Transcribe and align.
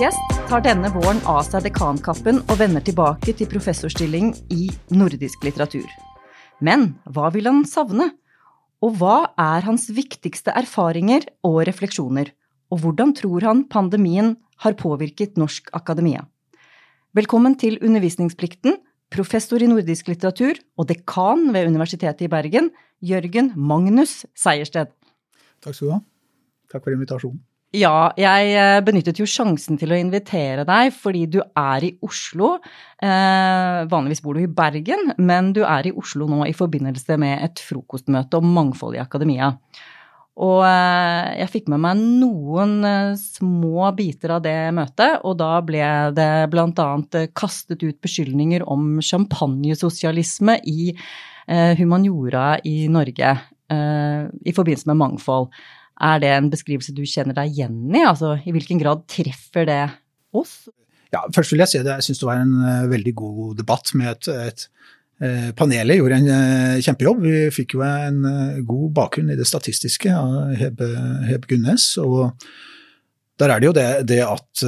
gjest 0.00 0.30
tar 0.48 0.62
denne 0.64 0.88
våren 0.94 1.18
av 1.28 1.42
seg 1.44 1.66
dekankappen 1.66 2.38
og 2.46 2.56
vender 2.56 2.80
tilbake 2.84 3.34
til 3.36 3.48
professorstilling 3.50 4.30
i 4.54 4.70
nordisk 4.96 5.42
litteratur. 5.44 5.84
Men 6.64 6.94
hva 7.04 7.28
vil 7.34 7.48
han 7.50 7.66
savne? 7.68 8.06
Og 8.80 8.96
hva 8.96 9.32
er 9.36 9.66
hans 9.66 9.90
viktigste 9.92 10.54
erfaringer 10.56 11.26
og 11.44 11.58
refleksjoner? 11.68 12.30
Og 12.72 12.80
hvordan 12.80 13.12
tror 13.18 13.44
han 13.44 13.66
pandemien 13.68 14.38
har 14.64 14.78
påvirket 14.80 15.36
norsk 15.40 15.68
akademia? 15.76 16.24
Velkommen 17.12 17.58
til 17.60 17.76
Undervisningsplikten, 17.84 18.78
professor 19.12 19.60
i 19.60 19.68
nordisk 19.68 20.08
litteratur 20.08 20.62
og 20.80 20.88
dekan 20.88 21.50
ved 21.52 21.68
Universitetet 21.74 22.24
i 22.24 22.32
Bergen, 22.32 22.72
Jørgen 23.04 23.52
Magnus 23.52 24.22
Seiersted. 24.32 24.94
Takk 25.60 25.76
skal 25.76 25.90
du 25.90 25.94
ha. 25.98 26.02
Takk 26.72 26.86
for 26.86 26.96
invitasjonen. 26.96 27.42
Ja, 27.70 28.10
jeg 28.18 28.48
eh, 28.58 28.80
benyttet 28.82 29.20
jo 29.20 29.28
sjansen 29.30 29.76
til 29.78 29.92
å 29.94 29.98
invitere 30.00 30.64
deg 30.66 30.88
fordi 30.90 31.20
du 31.30 31.38
er 31.38 31.84
i 31.86 31.92
Oslo. 32.02 32.56
Eh, 32.98 33.76
vanligvis 33.86 34.22
bor 34.24 34.34
du 34.34 34.42
i 34.42 34.50
Bergen, 34.50 35.12
men 35.22 35.52
du 35.54 35.60
er 35.62 35.86
i 35.86 35.94
Oslo 35.94 36.26
nå 36.26 36.42
i 36.48 36.56
forbindelse 36.56 37.14
med 37.22 37.46
et 37.46 37.62
frokostmøte 37.62 38.42
om 38.42 38.50
mangfold 38.56 38.98
i 38.98 39.02
akademia. 39.04 39.52
Og 40.42 40.64
eh, 40.66 41.30
jeg 41.44 41.52
fikk 41.54 41.70
med 41.70 41.84
meg 41.86 42.02
noen 42.02 42.76
eh, 42.90 43.14
små 43.22 43.86
biter 43.94 44.34
av 44.40 44.42
det 44.42 44.58
møtet, 44.74 45.22
og 45.22 45.38
da 45.38 45.54
ble 45.62 45.86
det 46.18 46.30
blant 46.50 46.82
annet 46.82 47.30
kastet 47.38 47.86
ut 47.86 48.02
beskyldninger 48.02 48.66
om 48.66 48.96
champagnesosialisme 48.98 50.58
i 50.66 50.90
eh, 50.90 51.76
humaniora 51.78 52.56
i 52.66 52.80
Norge 52.90 53.36
eh, 53.38 54.24
i 54.26 54.58
forbindelse 54.58 54.90
med 54.90 55.06
mangfold. 55.06 55.54
Er 56.00 56.20
det 56.22 56.30
en 56.32 56.50
beskrivelse 56.52 56.94
du 56.96 57.02
kjenner 57.04 57.36
deg 57.36 57.52
igjen 57.52 57.80
i? 57.92 58.04
Altså, 58.06 58.34
I 58.40 58.54
hvilken 58.54 58.80
grad 58.80 59.04
treffer 59.10 59.68
det 59.68 59.82
oss? 60.36 60.62
Ja, 61.12 61.24
først 61.34 61.52
vil 61.52 61.60
jeg 61.64 61.72
si 61.72 61.80
at 61.80 61.88
jeg 61.90 62.06
syns 62.06 62.22
det 62.22 62.28
var 62.28 62.40
en 62.40 62.54
uh, 62.62 62.88
veldig 62.90 63.12
god 63.18 63.58
debatt 63.58 63.92
med 63.98 64.12
et, 64.12 64.30
et 64.30 64.66
uh, 65.20 65.48
Panelet 65.58 65.98
gjorde 65.98 66.20
en 66.20 66.30
uh, 66.30 66.80
kjempejobb. 66.80 67.24
Vi 67.26 67.40
fikk 67.54 67.76
jo 67.76 67.84
en 67.84 68.22
god 68.66 68.86
bakgrunn 68.96 69.32
i 69.34 69.38
det 69.38 69.48
statistiske 69.50 70.14
av 70.14 70.54
Hebe, 70.60 70.88
Hebe 71.28 71.50
Gunnes. 71.50 71.92
og 72.00 72.30
der 73.40 73.54
er 73.54 73.60
det 73.60 73.68
jo 73.70 73.76
det, 73.76 73.90
det 74.04 74.18
at 74.20 74.62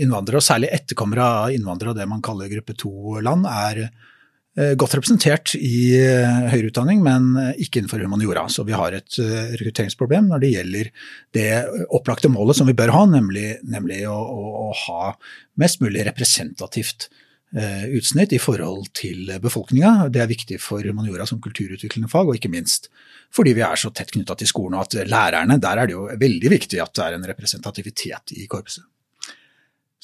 innvandrere, 0.00 0.40
og 0.40 0.44
særlig 0.46 0.70
etterkommere 0.72 1.24
av 1.28 1.50
innvandrere 1.52 1.92
og 1.92 1.98
det 1.98 2.06
man 2.08 2.22
kaller 2.24 2.48
gruppe 2.48 2.72
to-land, 2.72 3.44
er 3.44 3.82
Eh, 3.84 4.14
godt 4.56 4.94
representert 4.96 5.52
i 5.58 5.98
eh, 5.98 6.46
høyere 6.48 6.70
utdanning, 6.70 7.02
men 7.04 7.28
eh, 7.40 7.58
ikke 7.66 7.82
innenfor 7.82 8.00
humaniora. 8.00 8.46
Så 8.52 8.64
vi 8.64 8.76
har 8.76 8.96
et 8.96 9.18
rekrutteringsproblem 9.20 10.30
når 10.30 10.42
det 10.42 10.52
gjelder 10.54 10.90
det 11.36 11.50
opplagte 11.94 12.32
målet 12.32 12.56
som 12.56 12.68
vi 12.68 12.76
bør 12.78 12.94
ha, 12.94 13.04
nemlig, 13.10 13.58
nemlig 13.68 14.00
å, 14.08 14.16
å, 14.16 14.48
å, 14.64 14.72
ha 14.86 15.12
mest 15.60 15.84
mulig 15.84 16.06
representativt 16.08 17.10
utsnitt 17.56 18.32
i 18.34 18.40
forhold 18.42 18.88
til 18.98 19.30
befolkninga. 19.40 20.08
Det 20.12 20.20
er 20.20 20.28
viktig 20.28 20.58
for 20.60 20.84
humaniora 20.84 21.24
som 21.30 21.38
kulturutviklende 21.40 22.10
fag, 22.10 22.28
og 22.28 22.36
ikke 22.36 22.50
minst 22.52 22.90
fordi 23.32 23.54
vi 23.56 23.62
er 23.64 23.78
så 23.80 23.92
tett 23.94 24.10
knytta 24.12 24.34
til 24.38 24.50
skolen 24.50 24.76
og 24.76 24.84
at 24.84 25.08
lærerne, 25.08 25.56
der 25.62 25.80
er 25.80 25.88
det 25.88 25.94
jo 25.94 26.04
veldig 26.20 26.52
viktig 26.52 26.82
at 26.82 26.92
det 26.98 27.06
er 27.06 27.16
en 27.16 27.28
representativitet 27.30 28.34
i 28.36 28.48
korpset. 28.50 28.84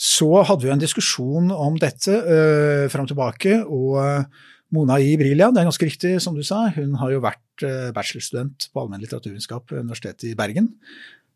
Så 0.02 0.26
hadde 0.48 0.66
vi 0.66 0.72
en 0.74 0.82
diskusjon 0.82 1.52
om 1.54 1.76
dette 1.78 2.10
uh, 2.10 2.88
fram 2.90 3.06
og 3.06 3.12
tilbake, 3.12 3.60
og 3.62 3.98
uh, 4.02 4.48
Mona 4.74 4.96
Brilia, 4.98 5.50
det 5.52 5.62
er 5.62 5.68
ganske 5.68 5.86
riktig 5.86 6.16
som 6.24 6.34
du 6.34 6.42
sa, 6.46 6.64
hun 6.74 6.96
har 6.98 7.12
jo 7.12 7.22
vært 7.22 7.62
uh, 7.62 7.92
bachelorstudent 7.94 8.66
på 8.72 8.82
allmenn 8.82 9.04
litteraturvitenskap 9.04 9.70
ved 9.70 9.84
Universitetet 9.84 10.32
i 10.32 10.38
Bergen, 10.38 10.72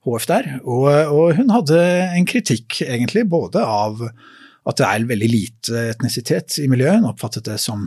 HF 0.07 0.27
der, 0.31 0.49
og, 0.63 0.87
og, 0.87 1.37
hun 1.39 1.51
hadde 1.51 1.79
en 2.17 2.27
kritikk 2.31 2.81
egentlig 2.85 3.25
både 3.31 3.63
av 3.63 4.03
at 4.07 4.79
det 4.79 4.87
er 4.87 5.07
veldig 5.11 5.31
lite 5.31 5.83
etnisitet 5.93 6.59
i 6.63 6.67
miljøet, 6.71 7.01
hun 7.01 7.11
oppfattet 7.11 7.47
det 7.47 7.59
som, 7.63 7.85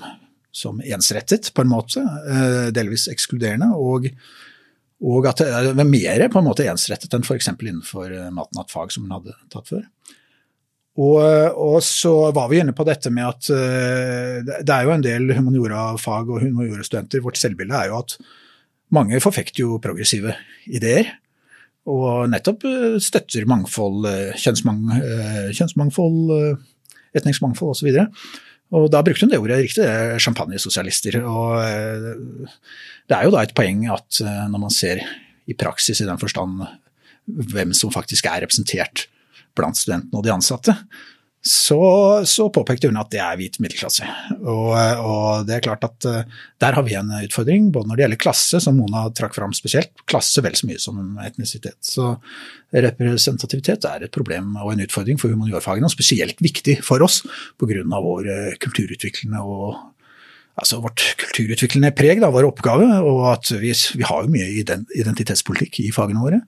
som 0.55 0.79
ensrettet 0.83 1.51
på 1.55 1.63
en 1.63 1.71
måte, 1.71 2.03
delvis 2.75 3.09
ekskluderende, 3.11 3.73
og 3.75 4.07
og 4.99 5.29
at 5.29 5.39
det 5.39 5.69
er 5.79 5.87
mer 5.87 6.25
på 6.27 6.41
en 6.41 6.47
måte 6.49 6.65
ensrettet 6.67 7.13
enn 7.15 7.23
f.eks. 7.23 7.47
innenfor 7.55 8.11
mat-natt-fag, 8.35 8.91
som 8.91 9.05
hun 9.05 9.13
hadde 9.15 9.35
tatt 9.47 9.69
før. 9.71 9.85
Og, 10.99 11.19
og, 11.55 11.77
så 11.85 12.11
var 12.35 12.49
vi 12.51 12.59
inne 12.59 12.75
på 12.75 12.83
dette 12.87 13.11
med 13.13 13.23
at 13.23 13.49
uh, 13.53 14.39
det 14.43 14.73
er 14.73 14.85
jo 14.85 14.93
en 14.93 15.05
del 15.05 15.31
humaniora-fag 15.37 16.27
og 16.27 16.43
humaniora-studenter. 16.43 17.23
Vårt 17.23 17.39
selvbilde 17.39 17.77
er 17.77 17.91
jo 17.91 18.01
at 18.01 18.17
mange 18.95 19.21
forfekter 19.23 19.63
jo 19.63 19.79
progressive 19.83 20.35
ideer. 20.67 21.13
Og 21.89 22.27
nettopp 22.31 22.65
uh, 22.67 22.97
støtter 23.01 23.47
mangfold, 23.47 24.09
uh, 24.09 24.35
kjønnsmang, 24.35 24.81
kjønnsmangfold, 25.55 26.33
etnisk 27.15 27.45
mangfold 27.45 27.77
osv. 27.77 28.01
Og 28.75 28.89
da 28.91 28.99
brukte 29.05 29.23
hun 29.23 29.31
det 29.31 29.39
ordet 29.39 29.61
riktig, 29.63 29.85
champagnesosialister. 30.21 31.15
Og 31.25 31.55
det 33.09 33.15
er 33.15 33.23
jo 33.25 33.31
da 33.33 33.41
et 33.41 33.55
poeng 33.57 33.87
at 33.89 34.19
når 34.21 34.61
man 34.61 34.73
ser 34.73 35.01
i 35.49 35.55
praksis 35.57 36.03
i 36.03 36.05
den 36.05 36.19
forstand 36.21 36.59
hvem 37.49 37.73
som 37.77 37.89
faktisk 37.93 38.27
er 38.29 38.43
representert 38.43 39.07
blant 39.57 39.77
studentene 39.79 40.19
og 40.19 40.25
de 40.25 40.33
ansatte, 40.33 40.75
så, 41.39 41.79
så, 42.27 42.49
påpekte 42.51 42.89
hun 42.89 42.99
at 42.99 43.11
det 43.13 43.21
er 43.23 43.37
hvit 43.39 43.55
middelklasse. 43.63 44.03
Og, 44.41 44.73
og, 44.75 45.45
det 45.47 45.55
er 45.55 45.63
klart 45.63 45.85
at 45.87 46.07
uh, 46.09 46.41
der 46.59 46.75
har 46.75 46.83
vi 46.83 46.97
en 46.99 47.13
utfordring, 47.15 47.69
både 47.71 47.87
når 47.87 47.95
det 47.95 48.03
gjelder 48.03 48.21
klasse, 48.25 48.59
som 48.63 48.75
Mona 48.75 49.05
trakk 49.15 49.37
fram 49.37 49.55
spesielt, 49.55 49.93
klasse 50.09 50.43
vel 50.43 50.57
så 50.59 50.67
mye 50.67 50.81
som 50.83 50.99
etnisitet. 51.23 51.77
Så 51.85 52.11
representativitet 52.75 53.87
er 53.87 54.03
et 54.03 54.15
problem 54.15 54.57
og 54.59 54.73
en 54.73 54.83
utfordring 54.83 55.21
for 55.21 55.31
humaniorfagene, 55.31 55.87
og 55.87 55.95
spesielt 55.95 56.43
viktig 56.43 56.81
for 56.85 57.07
oss 57.07 57.21
pga. 57.59 57.85
vår 57.87 58.27
uh, 58.27 58.59
kulturutviklende 58.59 59.39
og 59.39 59.79
altså 60.59 60.81
vårt 60.83 61.05
kulturutviklende 61.21 61.93
preg, 61.95 62.19
da, 62.19 62.33
vår 62.35 62.49
oppgave, 62.49 62.83
og 63.07 63.23
at 63.31 63.53
vi, 63.61 63.71
vi 63.71 64.03
har 64.03 64.25
jo 64.25 64.33
mye 64.33 64.49
identitetspolitikk 64.59 65.85
i 65.85 65.93
fagene 65.95 66.19
våre. 66.19 66.41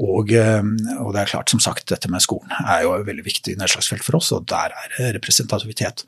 Og, 0.00 0.32
eh, 0.32 0.62
og, 0.96 1.12
det 1.14 1.22
er 1.22 1.32
klart, 1.34 1.52
som 1.52 1.60
sagt, 1.60 1.88
dette 1.92 2.10
med 2.12 2.24
skolen 2.24 2.52
er 2.64 2.86
jo 2.86 2.94
et 2.96 3.06
veldig 3.08 3.26
viktig 3.26 3.56
nedslagsfelt 3.60 4.06
for 4.06 4.20
oss, 4.20 4.30
og 4.36 4.46
der 4.48 4.72
er 4.76 5.12
representativitet 5.16 6.06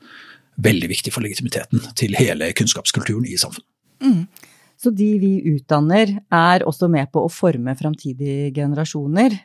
veldig 0.63 0.89
viktig 0.89 1.13
for 1.13 1.25
legitimiteten 1.25 1.81
til 1.97 2.17
hele 2.17 2.51
kunnskapskulturen 2.57 3.25
i 3.29 3.37
samfunnet. 3.41 3.69
Mm. 4.03 4.25
Så 4.81 4.91
de 4.91 5.09
vi 5.21 5.33
utdanner 5.53 6.17
er 6.33 6.65
også 6.67 6.89
med 6.91 7.09
på 7.13 7.23
å 7.23 7.31
forme 7.31 7.75
framtidige 7.79 8.51
generasjoner? 8.55 9.37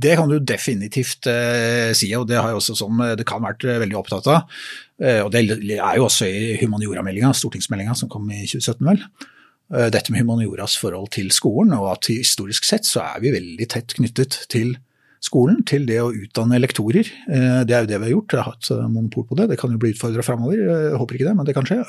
Det 0.00 0.14
kan 0.16 0.30
du 0.30 0.38
definitivt 0.38 1.26
eh, 1.28 1.90
si, 1.96 2.08
og 2.16 2.28
det 2.30 2.38
har 2.38 2.52
jeg 2.52 2.60
også 2.60 2.76
som 2.78 3.02
det 3.18 3.26
kan 3.28 3.42
vært 3.44 3.66
eh, 3.66 3.80
veldig 3.82 3.98
opptatt 3.98 4.28
av. 4.32 4.62
Eh, 5.02 5.20
og 5.24 5.32
det 5.34 5.42
er 5.76 5.98
jo 5.98 6.06
også 6.06 6.28
i 6.28 6.54
humaniorameldinga, 6.62 7.34
stortingsmeldinga 7.36 7.96
som 7.98 8.08
kom 8.12 8.30
i 8.32 8.44
2017, 8.46 8.86
vel. 8.86 9.02
Eh, 9.70 9.86
dette 9.94 10.10
med 10.10 10.24
humanioras 10.24 10.74
forhold 10.80 11.12
til 11.14 11.30
skolen, 11.34 11.74
og 11.78 11.92
at 11.92 12.10
historisk 12.10 12.66
sett 12.66 12.88
så 12.88 13.04
er 13.04 13.20
vi 13.22 13.34
veldig 13.36 13.68
tett 13.70 13.94
knyttet 13.98 14.40
til 14.50 14.74
skolen, 15.22 15.60
til 15.68 15.84
det 15.86 16.00
å 16.02 16.10
utdanne 16.10 16.58
lektorer. 16.58 17.06
Eh, 17.30 17.60
det 17.68 17.76
er 17.76 17.84
jo 17.84 17.90
det 17.92 18.00
vi 18.00 18.08
har 18.08 18.16
gjort, 18.16 18.34
jeg 18.34 18.42
har 18.42 18.56
hatt 18.56 18.70
eh, 18.74 18.88
monopol 18.90 19.28
på 19.28 19.38
det. 19.38 19.50
Det 19.52 19.60
kan 19.60 19.70
jo 19.70 19.82
bli 19.82 19.92
utfordra 19.94 20.24
framover, 20.26 20.64
jeg 20.64 20.96
håper 20.98 21.18
ikke 21.18 21.28
det, 21.28 21.36
men 21.38 21.46
det 21.46 21.54
kan 21.58 21.68
skje. 21.68 21.84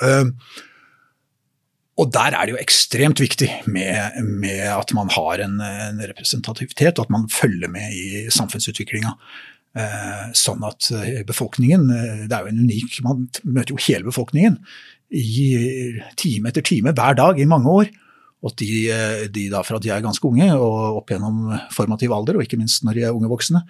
Og 2.01 2.11
der 2.13 2.33
er 2.37 2.47
det 2.47 2.53
jo 2.53 2.61
ekstremt 2.61 3.19
viktig 3.21 3.49
med, 3.69 4.21
med 4.25 4.61
at 4.73 4.93
man 4.97 5.09
har 5.13 5.41
en, 5.43 5.57
en, 5.61 6.03
representativitet, 6.13 6.97
og 6.97 7.09
at 7.09 7.13
man 7.13 7.27
følger 7.29 7.69
med 7.69 7.93
i 7.97 8.27
samfunnsutviklinga. 8.31 9.11
Sånn 10.35 10.65
at 10.67 10.89
befolkningen 11.23 11.85
Det 12.27 12.35
er 12.35 12.41
jo 12.43 12.49
en 12.49 12.57
unik 12.59 12.97
Man 13.05 13.21
møter 13.47 13.71
jo 13.71 13.77
hele 13.79 14.03
befolkningen 14.03 14.57
i 15.11 16.01
time 16.19 16.51
etter 16.51 16.65
time 16.65 16.95
hver 16.95 17.17
dag 17.19 17.39
i 17.39 17.49
mange 17.49 17.71
år. 17.81 17.91
Og 18.41 18.55
de, 18.57 18.69
de 19.29 19.47
da 19.53 19.61
fra 19.61 19.77
de 19.81 19.91
er 19.93 20.01
ganske 20.01 20.25
unge 20.25 20.47
og 20.55 21.01
opp 21.01 21.11
gjennom 21.13 21.51
formativ 21.73 22.13
alder, 22.15 22.39
og 22.39 22.45
ikke 22.45 22.57
minst 22.57 22.85
når 22.87 22.97
de 22.97 23.03
er 23.05 23.17
unge 23.17 23.29
voksne, 23.29 23.61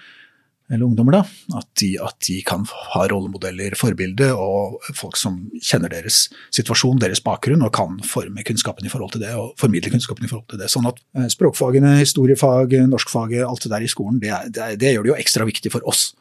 eller 0.71 0.88
ungdommer, 0.88 1.17
da, 1.17 1.57
at 1.59 1.67
de, 1.81 1.89
at 1.99 2.15
de 2.23 2.38
kan 2.47 2.63
ha 2.93 3.01
rollemodeller, 3.11 3.73
forbilde 3.75 4.29
og 4.31 4.77
folk 4.95 5.17
som 5.19 5.41
kjenner 5.59 5.91
deres 5.91 6.29
situasjon, 6.55 7.01
deres 7.01 7.19
bakgrunn, 7.25 7.65
og 7.67 7.73
kan 7.75 7.97
forme 8.07 8.45
kunnskapen 8.47 8.87
i 8.87 8.91
forhold 8.94 9.11
til 9.17 9.25
det, 9.25 9.33
og 9.35 9.51
formidle 9.59 9.91
kunnskapen 9.91 10.23
i 10.23 10.31
forhold 10.31 10.47
til 10.53 10.61
det. 10.61 10.69
Sånn 10.71 10.87
at 10.87 11.01
eh, 11.19 11.27
språkfagene, 11.33 11.97
historiefag, 11.99 12.77
norskfaget, 12.87 13.44
alt 13.44 13.67
det 13.67 13.73
der 13.73 13.83
i 13.83 13.91
skolen, 13.91 14.21
det, 14.23 14.31
det, 14.55 14.69
det 14.79 14.94
gjør 14.95 15.09
det 15.09 15.11
jo 15.11 15.19
ekstra 15.19 15.49
viktig 15.49 15.73
for 15.75 15.91
oss. 15.91 16.13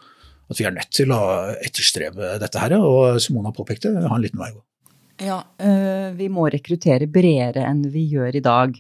At 0.51 0.59
vi 0.59 0.67
er 0.67 0.75
nødt 0.75 0.91
til 0.99 1.15
å 1.15 1.21
etterstrebe 1.63 2.35
dette 2.43 2.65
her, 2.65 2.75
og 2.83 3.23
som 3.23 3.39
Mona 3.39 3.55
påpekte, 3.55 3.95
ha 4.03 4.17
en 4.17 4.27
liten 4.27 4.43
vei 4.43 4.51
å 4.51 4.59
gå. 4.59 4.65
Ja, 5.21 5.43
øh, 5.61 6.17
vi 6.17 6.31
må 6.33 6.49
rekruttere 6.49 7.09
bredere 7.13 7.67
enn 7.69 7.85
vi 7.93 8.07
gjør 8.15 8.39
i 8.39 8.45
dag. 8.45 8.77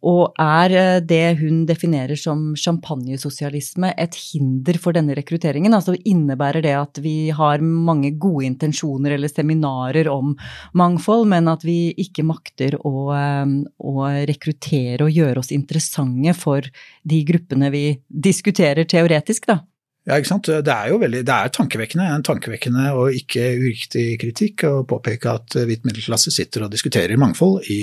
Og 0.00 0.32
er 0.40 0.72
øh, 0.80 0.98
det 1.04 1.38
hun 1.40 1.64
definerer 1.68 2.16
som 2.16 2.54
champagnesosialisme 2.56 3.90
et 4.00 4.16
hinder 4.16 4.78
for 4.80 4.96
denne 4.96 5.16
rekrutteringen? 5.16 5.76
Altså 5.76 5.96
innebærer 6.08 6.64
det 6.64 6.72
at 6.76 7.00
vi 7.04 7.30
har 7.36 7.64
mange 7.64 8.12
gode 8.20 8.46
intensjoner 8.48 9.16
eller 9.16 9.32
seminarer 9.32 10.08
om 10.12 10.36
mangfold, 10.76 11.26
men 11.32 11.48
at 11.52 11.64
vi 11.64 11.94
ikke 12.00 12.24
makter 12.28 12.76
å, 12.80 12.94
øh, 13.16 13.56
å 13.80 13.96
rekruttere 14.28 15.04
og 15.04 15.16
gjøre 15.16 15.44
oss 15.44 15.52
interessante 15.56 16.36
for 16.36 16.64
de 17.04 17.24
gruppene 17.28 17.72
vi 17.72 17.84
diskuterer 18.08 18.88
teoretisk, 18.88 19.48
da? 19.52 19.62
Ja, 20.08 20.16
ikke 20.16 20.30
sant. 20.30 20.48
Det 20.48 20.72
er 20.72 20.90
jo 20.90 20.98
veldig, 21.02 21.20
det 21.28 21.34
er 21.34 21.52
tankevekkende, 21.52 22.06
en 22.08 22.24
tankevekkende 22.24 22.88
og 22.96 23.16
ikke 23.16 23.44
uriktig 23.60 24.04
kritikk 24.22 24.64
å 24.64 24.74
påpeke 24.88 25.34
at 25.36 25.56
hvit 25.68 25.84
middelklasse 25.84 26.32
sitter 26.32 26.64
og 26.64 26.72
diskuterer 26.72 27.20
mangfold 27.20 27.68
i, 27.70 27.82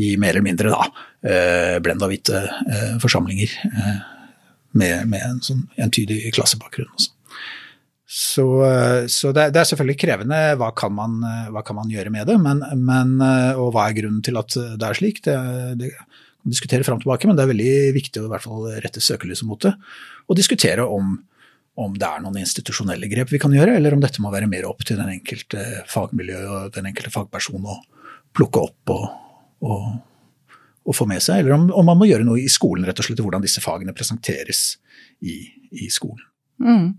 i 0.00 0.14
mer 0.20 0.36
eller 0.36 0.46
mindre 0.46 0.70
da, 0.70 0.86
eh, 1.26 1.78
blenda 1.82 2.06
hvite 2.08 2.44
eh, 2.46 2.94
forsamlinger 3.02 3.56
eh, 3.68 3.98
med, 4.78 5.10
med, 5.10 5.24
en 5.26 5.42
sånn 5.42 5.66
entydig 5.82 6.30
klassebakgrunn. 6.36 6.92
Også. 6.94 7.10
Så, 8.12 8.44
så 9.08 9.30
det, 9.32 9.46
det, 9.54 9.60
er 9.62 9.68
selvfølgelig 9.70 9.98
krevende. 10.02 10.38
Hva 10.60 10.68
kan 10.76 10.92
man, 10.92 11.14
hva 11.52 11.62
kan 11.64 11.78
man 11.78 11.88
gjøre 11.88 12.10
med 12.12 12.28
det? 12.28 12.34
Men, 12.44 12.60
men, 12.76 13.14
og 13.56 13.70
hva 13.72 13.86
er 13.88 13.96
grunnen 13.96 14.20
til 14.24 14.36
at 14.36 14.52
det 14.52 14.84
er 14.84 14.98
slik? 14.98 15.22
Det, 15.24 15.36
det 15.80 15.94
kan 15.96 16.52
diskutere 16.52 16.84
fram 16.84 17.00
og 17.00 17.06
tilbake, 17.06 17.28
men 17.28 17.38
det 17.38 17.46
er 17.46 17.52
veldig 17.54 17.76
viktig 17.96 18.20
å 18.20 18.26
i 18.28 18.32
hvert 18.34 18.44
fall 18.44 18.66
rette 18.84 19.00
søkelyset 19.00 19.48
mot 19.48 19.64
det. 19.64 19.72
Og 20.28 20.36
diskutere 20.36 20.84
om 20.84 21.14
om 21.80 21.94
det 21.96 22.04
er 22.06 22.20
noen 22.20 22.40
institusjonelle 22.42 23.08
grep 23.08 23.32
vi 23.32 23.40
kan 23.40 23.52
gjøre, 23.54 23.76
eller 23.78 23.96
om 23.96 24.02
dette 24.02 24.20
må 24.22 24.32
være 24.32 24.50
mer 24.50 24.66
opp 24.68 24.84
til 24.84 24.98
den 25.00 25.08
enkelte 25.14 25.62
fagmiljø 25.88 26.40
og 26.42 26.72
den 26.74 26.90
enkelte 26.90 27.12
fagperson 27.14 27.64
å 27.64 27.78
plukke 28.36 28.60
opp 28.60 28.92
og, 28.92 29.06
og, 29.64 29.86
og 30.84 30.96
få 30.96 31.06
med 31.08 31.24
seg. 31.24 31.42
Eller 31.42 31.56
om, 31.56 31.70
om, 31.70 31.88
man 31.88 32.00
må 32.00 32.08
gjøre 32.10 32.26
noe 32.28 32.42
i 32.42 32.50
skolen, 32.52 32.84
rett 32.88 33.00
og 33.00 33.08
slett, 33.08 33.22
hvordan 33.24 33.44
disse 33.44 33.64
fagene 33.64 33.96
presenteres 33.96 34.64
i, 35.24 35.38
i 35.72 35.88
skolen. 35.92 36.24
Mm. 36.62 36.92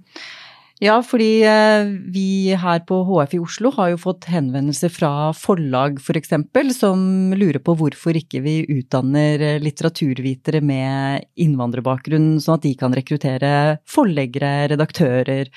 Ja, 0.81 0.95
fordi 1.05 1.43
eh, 1.45 1.85
vi 2.11 2.55
her 2.57 2.81
på 2.87 2.97
HF 3.05 3.35
i 3.37 3.39
Oslo 3.43 3.69
har 3.75 3.91
jo 3.91 3.99
fått 4.01 4.25
henvendelser 4.31 4.89
fra 4.91 5.11
forlag 5.37 5.99
f.eks. 6.01 6.33
For 6.33 6.73
som 6.73 7.03
lurer 7.37 7.61
på 7.61 7.75
hvorfor 7.77 8.17
ikke 8.17 8.41
vi 8.41 8.55
utdanner 8.79 9.39
eh, 9.39 9.59
litteraturvitere 9.61 10.63
med 10.65 11.29
innvandrerbakgrunn, 11.37 12.39
sånn 12.41 12.57
at 12.57 12.65
de 12.65 12.73
kan 12.79 12.95
rekruttere 12.97 13.53
forleggere, 13.85 14.53
redaktører 14.73 15.53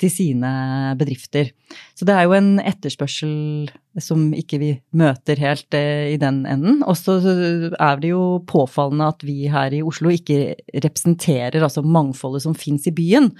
til 0.00 0.10
sine 0.12 0.50
bedrifter. 0.98 1.50
Så 1.96 2.06
det 2.08 2.14
er 2.14 2.26
jo 2.26 2.34
en 2.36 2.56
etterspørsel 2.62 3.70
som 4.02 4.30
ikke 4.36 4.58
vi 4.60 4.70
møter 4.98 5.40
helt 5.40 5.76
eh, 5.76 6.12
i 6.14 6.18
den 6.20 6.42
enden. 6.48 6.80
Og 6.88 6.96
så 6.98 7.18
er 7.20 8.00
det 8.02 8.12
jo 8.12 8.40
påfallende 8.48 9.10
at 9.12 9.24
vi 9.26 9.50
her 9.52 9.74
i 9.76 9.82
Oslo 9.84 10.12
ikke 10.12 10.56
representerer 10.72 11.62
altså 11.62 11.84
mangfoldet 11.84 12.44
som 12.46 12.56
fins 12.58 12.88
i 12.88 12.94
byen, 12.96 13.30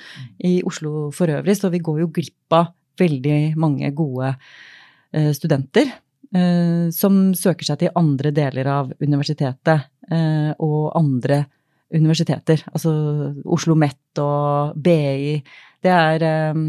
i 0.44 0.60
Oslo 0.69 1.10
for 1.14 1.32
øvrig. 1.32 1.56
Så 1.58 1.72
vi 1.72 1.82
går 1.82 2.04
jo 2.04 2.12
glipp 2.14 2.58
av 2.58 2.72
veldig 3.00 3.40
mange 3.60 3.90
gode 3.96 4.34
eh, 5.12 5.32
studenter. 5.37 5.90
Eh, 6.32 6.87
som 6.94 7.25
søker 7.37 7.69
seg 7.69 7.82
til 7.82 7.96
andre 7.99 8.32
deler 8.34 8.70
av 8.81 8.94
universitetet 9.02 9.88
og 10.12 10.90
andre 10.99 11.38
universiteter. 11.94 12.60
Altså 12.75 12.90
Oslo 13.49 13.76
Met 13.78 14.20
og 14.20 14.75
BI 14.76 15.38
det 15.82 15.93
er, 15.93 16.25
ehm, 16.26 16.67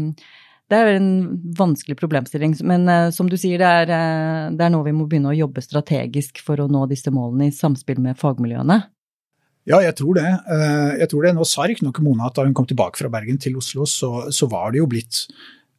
det 0.70 0.80
er 0.80 0.94
en 0.94 1.10
vanskelig 1.58 1.96
problemstilling. 2.00 2.56
Men 2.66 2.88
eh, 2.88 3.10
som 3.14 3.28
du 3.30 3.36
sier, 3.40 3.60
det 3.60 3.70
er, 3.82 3.92
eh, 3.94 4.50
det 4.56 4.66
er 4.66 4.72
nå 4.74 4.82
vi 4.86 4.94
må 4.96 5.08
begynne 5.08 5.32
å 5.32 5.38
jobbe 5.38 5.64
strategisk 5.64 6.42
for 6.44 6.62
å 6.62 6.68
nå 6.70 6.86
disse 6.90 7.12
målene 7.14 7.50
i 7.50 7.54
samspill 7.54 8.00
med 8.02 8.18
fagmiljøene. 8.20 8.80
Ja, 9.64 9.80
jeg 9.80 9.96
tror 9.96 10.18
det. 10.18 10.28
Eh, 10.28 10.94
jeg 11.00 11.10
tror 11.12 11.24
det. 11.24 11.34
Nå 11.36 11.46
sa 11.48 11.68
riktignok 11.68 12.00
Mona 12.04 12.28
at 12.28 12.36
da 12.36 12.44
hun 12.44 12.56
kom 12.56 12.68
tilbake 12.68 13.00
fra 13.00 13.12
Bergen 13.12 13.40
til 13.40 13.56
Oslo, 13.60 13.88
så, 13.88 14.26
så 14.34 14.48
var 14.50 14.74
det 14.74 14.82
jo 14.82 14.90
blitt 14.90 15.24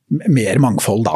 mer 0.10 0.60
mangfold 0.62 1.06
da, 1.08 1.16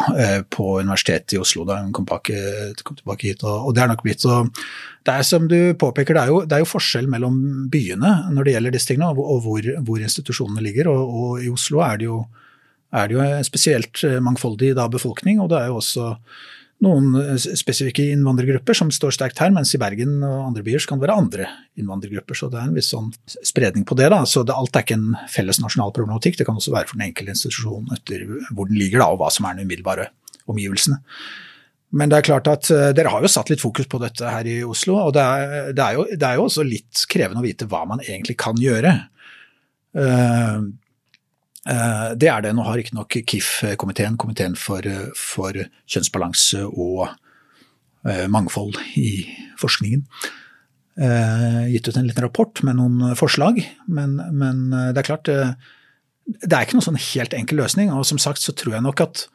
på 0.49 0.79
Universitetet 0.79 1.35
i 1.35 1.39
Oslo 1.41 1.65
da 1.67 1.77
hun 1.83 1.91
kom 1.93 2.07
tilbake, 2.09 3.21
hit. 3.21 3.43
Og, 3.45 3.69
det 3.75 3.83
er 3.83 3.91
nok 3.91 4.01
blitt 4.01 4.23
så 4.23 4.41
Det 5.05 5.13
er 5.13 5.27
som 5.27 5.45
du 5.49 5.75
påpeker, 5.77 6.17
det 6.17 6.23
er 6.23 6.31
jo, 6.33 6.39
det 6.45 6.57
er 6.57 6.63
jo 6.63 6.69
forskjell 6.71 7.09
mellom 7.09 7.37
byene 7.69 8.15
når 8.33 8.47
det 8.47 8.55
gjelder 8.55 8.75
disse 8.75 8.89
tingene, 8.89 9.11
og, 9.13 9.43
hvor, 9.45 9.69
hvor, 9.85 10.01
institusjonene 10.01 10.65
ligger. 10.65 10.89
Og, 10.89 11.17
og, 11.21 11.43
i 11.45 11.51
Oslo 11.53 11.83
er 11.85 12.01
det 12.01 12.09
jo, 12.09 12.23
er 12.89 13.09
det 13.09 13.17
jo 13.17 13.25
en 13.25 13.45
spesielt 13.47 14.05
mangfoldig 14.25 14.73
da, 14.79 14.89
befolkning, 14.89 15.41
og 15.43 15.51
det 15.53 15.61
er 15.61 15.69
jo 15.69 15.79
også 15.83 16.15
noen 16.85 17.11
eh, 17.19 17.35
spesifikke 17.59 18.05
innvandrergrupper 18.13 18.77
som 18.77 18.91
står 18.93 19.15
sterkt 19.15 19.41
her, 19.43 19.51
mens 19.55 19.73
i 19.75 19.81
Bergen 19.81 20.21
og 20.25 20.45
andre 20.49 20.63
byer 20.65 20.85
kan 20.87 20.99
det 20.99 21.07
være 21.07 21.17
andre 21.23 21.49
innvandrergrupper. 21.79 22.37
Så 22.37 22.49
det 22.51 22.61
er 22.61 22.69
en 22.69 22.77
viss 22.77 22.91
sånn 22.93 23.11
spredning 23.27 23.85
på 23.87 23.97
det. 23.99 24.09
da, 24.13 24.21
så 24.29 24.45
det, 24.47 24.55
Alt 24.55 24.79
er 24.79 24.87
ikke 24.87 24.99
en 24.99 25.11
felles 25.31 25.61
nasjonal 25.63 25.93
problematikk. 25.95 26.39
Det 26.39 26.47
kan 26.47 26.59
også 26.59 26.75
være 26.75 26.91
for 26.91 26.99
den 26.99 27.09
enkelte 27.09 27.35
institusjon 27.35 27.91
etter 27.95 28.25
hvor 28.53 28.71
den 28.71 28.79
ligger 28.79 29.03
da, 29.03 29.11
og 29.11 29.21
hva 29.21 29.29
som 29.33 29.49
er 29.49 29.59
den 29.59 29.69
umiddelbare 29.69 30.09
omgivelsene. 30.49 31.01
Men 31.99 32.11
det 32.11 32.19
er 32.19 32.27
klart 32.27 32.47
at 32.51 32.67
uh, 32.69 32.91
dere 32.93 33.09
har 33.09 33.23
jo 33.25 33.31
satt 33.33 33.49
litt 33.49 33.63
fokus 33.63 33.87
på 33.89 33.97
dette 33.97 34.21
her 34.29 34.45
i 34.45 34.59
Oslo, 34.61 34.99
og 35.07 35.15
det 35.15 35.23
er, 35.23 35.71
det 35.73 35.81
er, 35.81 35.95
jo, 35.97 36.03
det 36.11 36.27
er 36.27 36.35
jo, 36.37 36.43
også 36.45 36.61
litt 36.61 37.01
krevende 37.09 37.41
å 37.41 37.45
vite 37.47 37.65
hva 37.69 37.81
man 37.89 38.03
egentlig 38.05 38.35
kan 38.37 38.59
gjøre. 38.61 38.93
Uh, 38.93 39.09
Eh, 39.99 40.61
det 41.65 42.29
er 42.31 42.43
det. 42.43 42.53
Nå 42.55 42.63
har 42.63 42.77
riktignok 42.79 43.17
KIF-komiteen, 43.27 44.17
komiteen 44.19 44.55
for, 44.57 44.85
for, 45.17 45.57
kjønnsbalanse 45.91 46.63
og 46.69 47.09
eh, 48.07 48.27
mangfold 48.31 48.79
i 48.99 49.25
forskningen, 49.59 50.05
eh, 51.03 51.65
gitt 51.73 51.89
ut 51.89 51.99
en 51.99 52.07
liten 52.07 52.25
rapport 52.25 52.63
med 52.63 52.79
noen 52.79 53.11
forslag. 53.19 53.59
Men, 53.91 54.15
men 54.31 54.69
det 54.71 55.03
er 55.03 55.09
klart, 55.09 55.27
det 55.27 56.53
er 56.53 56.63
ikke 56.63 56.79
noen 56.79 56.87
sånn 56.91 57.03
helt 57.09 57.35
enkel 57.35 57.59
løsning. 57.59 57.91
Og 57.91 58.07
som 58.07 58.21
sagt 58.21 58.43
så 58.45 58.55
tror 58.55 58.79
jeg 58.79 58.87
nok 58.87 59.05
at 59.07 59.27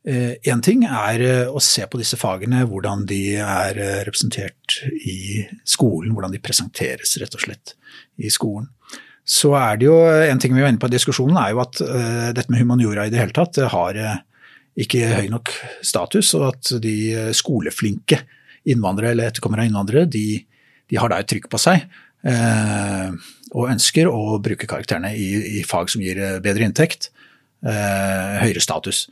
Én 0.00 0.62
ting 0.64 0.86
er 0.88 1.20
å 1.52 1.60
se 1.60 1.84
på 1.84 1.98
disse 2.00 2.16
fagene, 2.16 2.62
hvordan 2.64 3.02
de 3.04 3.34
er 3.36 3.76
representert 4.06 4.78
i 4.96 5.42
skolen, 5.68 6.14
hvordan 6.16 6.32
de 6.32 6.40
presenteres 6.40 7.18
rett 7.20 7.36
og 7.36 7.42
slett 7.44 7.74
i 8.16 8.32
skolen 8.32 8.70
så 9.24 9.52
er 9.58 9.78
det 9.78 9.86
jo 9.88 9.96
En 10.00 10.40
ting 10.42 10.54
vi 10.54 10.62
var 10.62 10.72
inne 10.72 10.80
på 10.80 10.90
i 10.90 10.96
diskusjonen, 10.96 11.38
er 11.38 11.54
jo 11.54 11.62
at 11.62 11.80
uh, 11.84 12.28
dette 12.36 12.50
med 12.52 12.62
humaniora 12.62 13.06
i 13.06 13.12
det 13.12 13.20
hele 13.20 13.36
tatt 13.36 13.56
det 13.58 13.70
har 13.72 13.98
uh, 13.98 14.18
ikke 14.80 15.10
høy 15.12 15.28
nok 15.32 15.50
status, 15.84 16.32
og 16.38 16.46
at 16.54 16.70
de 16.80 17.32
skoleflinke 17.36 18.20
innvandrere 18.70 19.12
eller 19.12 19.28
etterkommere 19.28 19.64
av 19.64 19.68
innvandrere, 19.68 20.06
de, 20.08 20.40
de, 20.88 20.98
har 21.00 21.10
da 21.10 21.18
et 21.20 21.28
trykk 21.28 21.50
på 21.52 21.60
seg. 21.60 21.84
Uh, 22.24 23.12
og 23.50 23.72
ønsker 23.72 24.08
å 24.08 24.38
bruke 24.42 24.68
karakterene 24.70 25.10
i, 25.18 25.58
i 25.58 25.64
fag 25.66 25.90
som 25.90 26.04
gir 26.04 26.20
bedre 26.44 26.68
inntekt, 26.68 27.10
høyere 27.60 28.62
status. 28.62 29.08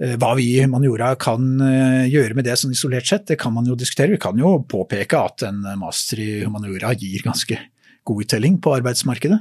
Hva 0.00 0.30
vi 0.38 0.46
i 0.54 0.62
humaniora 0.64 1.10
kan 1.20 1.44
gjøre 2.08 2.34
med 2.34 2.48
det 2.48 2.56
sånn 2.56 2.72
isolert 2.72 3.06
sett, 3.06 3.26
det 3.28 3.36
kan 3.38 3.52
man 3.52 3.68
jo 3.68 3.76
diskutere. 3.78 4.16
Vi 4.16 4.22
kan 4.24 4.40
jo 4.40 4.56
påpeke 4.64 5.20
at 5.20 5.44
en 5.46 5.60
master 5.78 6.24
i 6.24 6.30
humaniora 6.40 6.96
gir 6.96 7.20
ganske 7.28 7.60
god 8.06 8.26
uttelling 8.26 8.58
på 8.62 8.74
arbeidsmarkedet. 8.78 9.38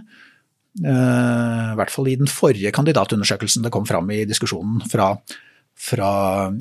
Eh, 0.83 1.71
I 1.71 1.77
hvert 1.79 1.93
fall 1.93 2.09
i 2.11 2.17
den 2.19 2.31
forrige 2.31 2.73
kandidatundersøkelsen 2.75 3.63
det 3.65 3.71
kom 3.73 3.87
fram 3.87 4.09
i 4.11 4.25
diskusjonen 4.27 4.83
fra, 4.91 5.13
fra 5.79 6.11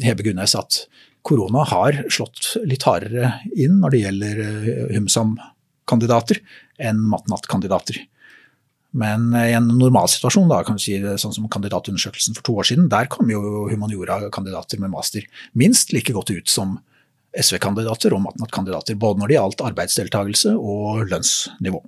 Hebe 0.04 0.26
Gunnes 0.26 0.54
at 0.58 0.84
korona 1.24 1.64
har 1.66 2.04
slått 2.12 2.54
litt 2.68 2.84
hardere 2.86 3.38
inn 3.56 3.80
når 3.82 3.94
det 3.94 4.02
gjelder 4.04 4.42
eh, 4.44 4.82
HumSam-kandidater 4.98 6.42
enn 6.84 7.02
matnatt-kandidater. 7.10 8.02
Men 8.94 9.32
i 9.34 9.50
en 9.56 9.72
normalsituasjon, 9.74 10.52
si, 10.78 11.00
sånn 11.18 11.34
som 11.34 11.48
kandidatundersøkelsen 11.50 12.36
for 12.36 12.46
to 12.46 12.52
år 12.62 12.68
siden, 12.68 12.86
der 12.92 13.08
kom 13.10 13.26
jo 13.32 13.64
humaniora-kandidater 13.72 14.78
med 14.78 14.92
master 14.92 15.26
minst 15.58 15.90
like 15.90 16.14
godt 16.14 16.30
ut 16.30 16.52
som 16.52 16.76
SV-kandidater 17.40 18.14
og 18.14 18.24
Matnat-kandidater, 18.28 18.98
både 19.00 19.20
når 19.20 19.30
det 19.30 19.38
gjaldt 19.38 19.64
arbeidsdeltakelse 19.68 20.54
og 20.54 21.04
lønnsnivå. 21.10 21.82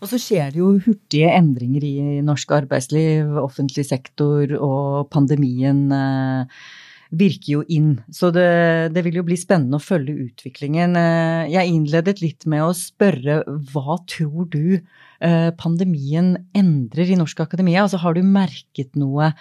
Og 0.00 0.08
så 0.08 0.20
skjer 0.20 0.52
det 0.52 0.60
jo 0.62 0.74
hurtige 0.80 1.32
endringer 1.36 1.84
i 1.84 2.20
norsk 2.24 2.54
arbeidsliv, 2.56 3.34
offentlig 3.42 3.84
sektor, 3.90 4.54
og 4.56 5.10
pandemien 5.12 5.82
eh, 5.92 6.62
virker 7.10 7.58
jo 7.58 7.64
inn. 7.68 7.90
Så 8.14 8.30
det, 8.32 8.46
det, 8.94 9.02
vil 9.04 9.20
jo 9.20 9.26
bli 9.28 9.36
spennende 9.38 9.76
å 9.76 9.84
følge 9.84 10.16
utviklingen. 10.30 10.96
Eh, 10.96 11.50
jeg 11.52 11.74
innledet 11.74 12.22
litt 12.24 12.48
med 12.48 12.64
å 12.64 12.72
spørre 12.76 13.42
hva 13.72 13.98
tror 14.08 14.48
du 14.52 14.78
eh, 14.78 15.50
pandemien 15.60 16.32
endrer 16.56 17.12
i 17.12 17.20
norsk 17.20 17.44
akademia? 17.44 17.84
Altså 17.84 18.00
har 18.00 18.16
du 18.16 18.24
merket 18.24 18.96
noe 18.96 19.34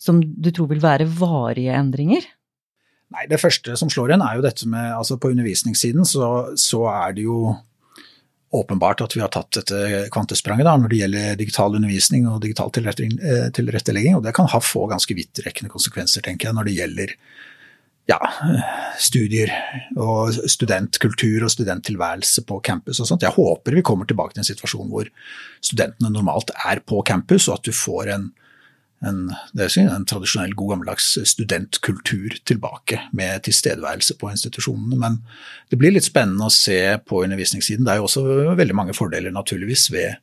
som 0.00 0.22
du 0.22 0.52
tror 0.54 0.70
vil 0.72 0.80
være 0.80 1.08
varige 1.18 1.76
endringer? 1.76 2.24
Nei, 3.14 3.24
Det 3.30 3.40
første 3.40 3.76
som 3.80 3.90
slår 3.92 4.14
en, 4.14 4.24
er 4.24 4.36
jo 4.36 4.44
dette 4.44 4.68
med 4.68 4.92
altså 4.92 5.16
På 5.20 5.30
undervisningssiden 5.32 6.04
så, 6.08 6.52
så, 6.60 6.84
er 6.92 7.16
det 7.16 7.24
jo 7.28 7.56
åpenbart 8.48 9.02
at 9.04 9.12
vi 9.12 9.20
har 9.20 9.28
tatt 9.28 9.58
dette 9.58 10.06
kvantespranget 10.12 10.64
da, 10.64 10.72
når 10.80 10.88
det 10.88 11.00
gjelder 11.02 11.34
digital 11.36 11.74
undervisning 11.76 12.24
og 12.30 12.40
digital 12.40 12.70
eh, 12.72 13.50
tilrettelegging. 13.52 14.16
Og 14.16 14.22
det 14.24 14.32
kan 14.36 14.48
ha 14.48 14.60
få 14.64 14.86
ganske 14.88 15.12
vidtrekkende 15.12 15.68
konsekvenser, 15.68 16.24
tenker 16.24 16.48
jeg, 16.48 16.56
når 16.56 16.68
det 16.68 16.76
gjelder 16.78 17.12
ja, 18.08 18.16
studier 18.96 19.52
og 20.00 20.32
studentkultur 20.48 21.44
og 21.44 21.52
studenttilværelse 21.52 22.46
på 22.48 22.60
campus 22.64 23.02
og 23.02 23.10
sånt. 23.10 23.26
Jeg 23.26 23.36
håper 23.36 23.76
vi 23.76 23.84
kommer 23.84 24.08
tilbake 24.08 24.32
til 24.32 24.46
en 24.46 24.48
situasjon 24.48 24.88
hvor 24.88 25.10
studentene 25.60 26.12
normalt 26.14 26.54
er 26.64 26.80
på 26.80 27.02
campus, 27.04 27.50
og 27.50 27.58
at 27.58 27.68
du 27.68 27.76
får 27.76 28.14
en 28.16 28.30
en, 29.06 29.28
en, 29.30 30.06
tradisjonell, 30.08 30.54
god 30.58 30.72
gammeldags 30.72 31.10
studentkultur 31.30 32.38
tilbake, 32.48 33.00
med 33.16 33.44
tilstedeværelse 33.46 34.16
på 34.18 34.30
institusjonene. 34.32 34.98
Men 34.98 35.20
det 35.70 35.78
blir 35.78 35.94
litt 35.94 36.08
spennende 36.08 36.48
å 36.48 36.54
se 36.54 36.80
på 37.06 37.22
undervisningssiden. 37.26 37.86
Det 37.86 37.94
er 37.94 38.00
jo 38.00 38.08
også 38.08 38.24
veldig 38.58 38.76
mange 38.76 38.96
fordeler 38.96 39.34
naturligvis 39.34 39.88
ved, 39.94 40.18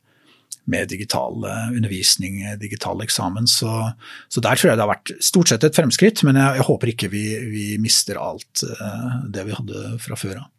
med 0.66 0.90
digital 0.90 1.46
undervisning, 1.46 2.42
digital 2.60 3.00
eksamen. 3.04 3.46
Så, 3.48 3.70
så, 4.28 4.42
der 4.42 4.58
tror 4.58 4.72
jeg 4.72 4.78
det 4.78 4.84
har 4.84 4.92
vært 4.92 5.14
stort 5.24 5.52
sett 5.52 5.64
et 5.64 5.78
fremskritt, 5.78 6.24
men 6.26 6.38
jeg, 6.40 6.60
jeg 6.60 6.68
håper 6.68 6.92
ikke 6.92 7.10
vi, 7.12 7.24
vi, 7.52 7.66
mister 7.82 8.20
alt 8.20 8.66
det 9.32 9.46
vi 9.46 9.56
hadde 9.56 9.96
fra 10.02 10.18
før 10.18 10.42
av. 10.42 10.52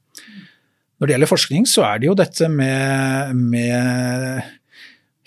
Når 0.98 1.06
det 1.06 1.14
gjelder 1.14 1.30
forskning, 1.30 1.66
så 1.70 1.84
er 1.86 2.00
det 2.02 2.08
jo 2.08 2.16
dette 2.18 2.48
med, 2.50 3.36
med 3.38 4.40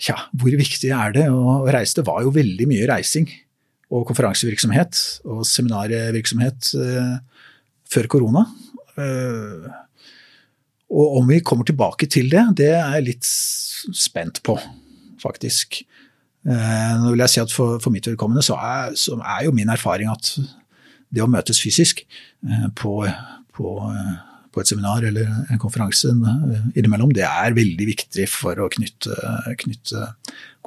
ja, 0.07 0.17
hvor 0.33 0.57
viktig 0.57 0.91
er 0.95 1.13
det 1.15 1.27
å 1.29 1.61
reise? 1.69 1.99
Det 1.99 2.07
var 2.07 2.23
jo 2.25 2.33
veldig 2.33 2.67
mye 2.69 2.87
reising 2.89 3.29
og 3.91 4.07
konferansevirksomhet 4.09 4.99
og 5.27 5.43
seminarvirksomhet 5.47 6.71
eh, 6.79 7.13
før 7.91 8.09
korona. 8.11 8.45
Eh, 8.95 9.67
og 10.91 11.19
om 11.21 11.29
vi 11.29 11.39
kommer 11.45 11.67
tilbake 11.67 12.07
til 12.11 12.31
det, 12.31 12.43
det 12.59 12.71
er 12.73 12.97
jeg 12.97 13.07
litt 13.11 13.27
spent 13.27 14.41
på, 14.47 14.57
faktisk. 15.21 15.81
Eh, 16.47 16.95
nå 17.03 17.13
vil 17.13 17.23
jeg 17.25 17.35
si 17.35 17.43
at 17.43 17.53
For, 17.53 17.77
for 17.83 17.93
mitt 17.93 18.07
vedkommende 18.09 18.43
så 18.45 18.57
er, 18.57 18.97
så 18.97 19.19
er, 19.19 19.45
jo 19.45 19.53
min 19.53 19.69
erfaring 19.69 20.09
at 20.09 20.33
det 21.11 21.21
å 21.21 21.29
møtes 21.29 21.61
fysisk 21.61 22.01
eh, 22.01 22.67
på, 22.75 22.95
på 23.53 23.75
eh, 23.91 24.15
på 24.51 24.61
et 24.61 24.67
seminar 24.67 25.05
eller 25.07 25.29
en 25.51 25.59
konferanse 25.61 26.11
innimellom, 26.75 27.13
det 27.15 27.23
er 27.27 27.55
veldig 27.55 27.87
viktig 27.87 28.25
for 28.27 28.59
å 28.59 28.69
knytte, 28.71 29.15
knytte 29.63 30.09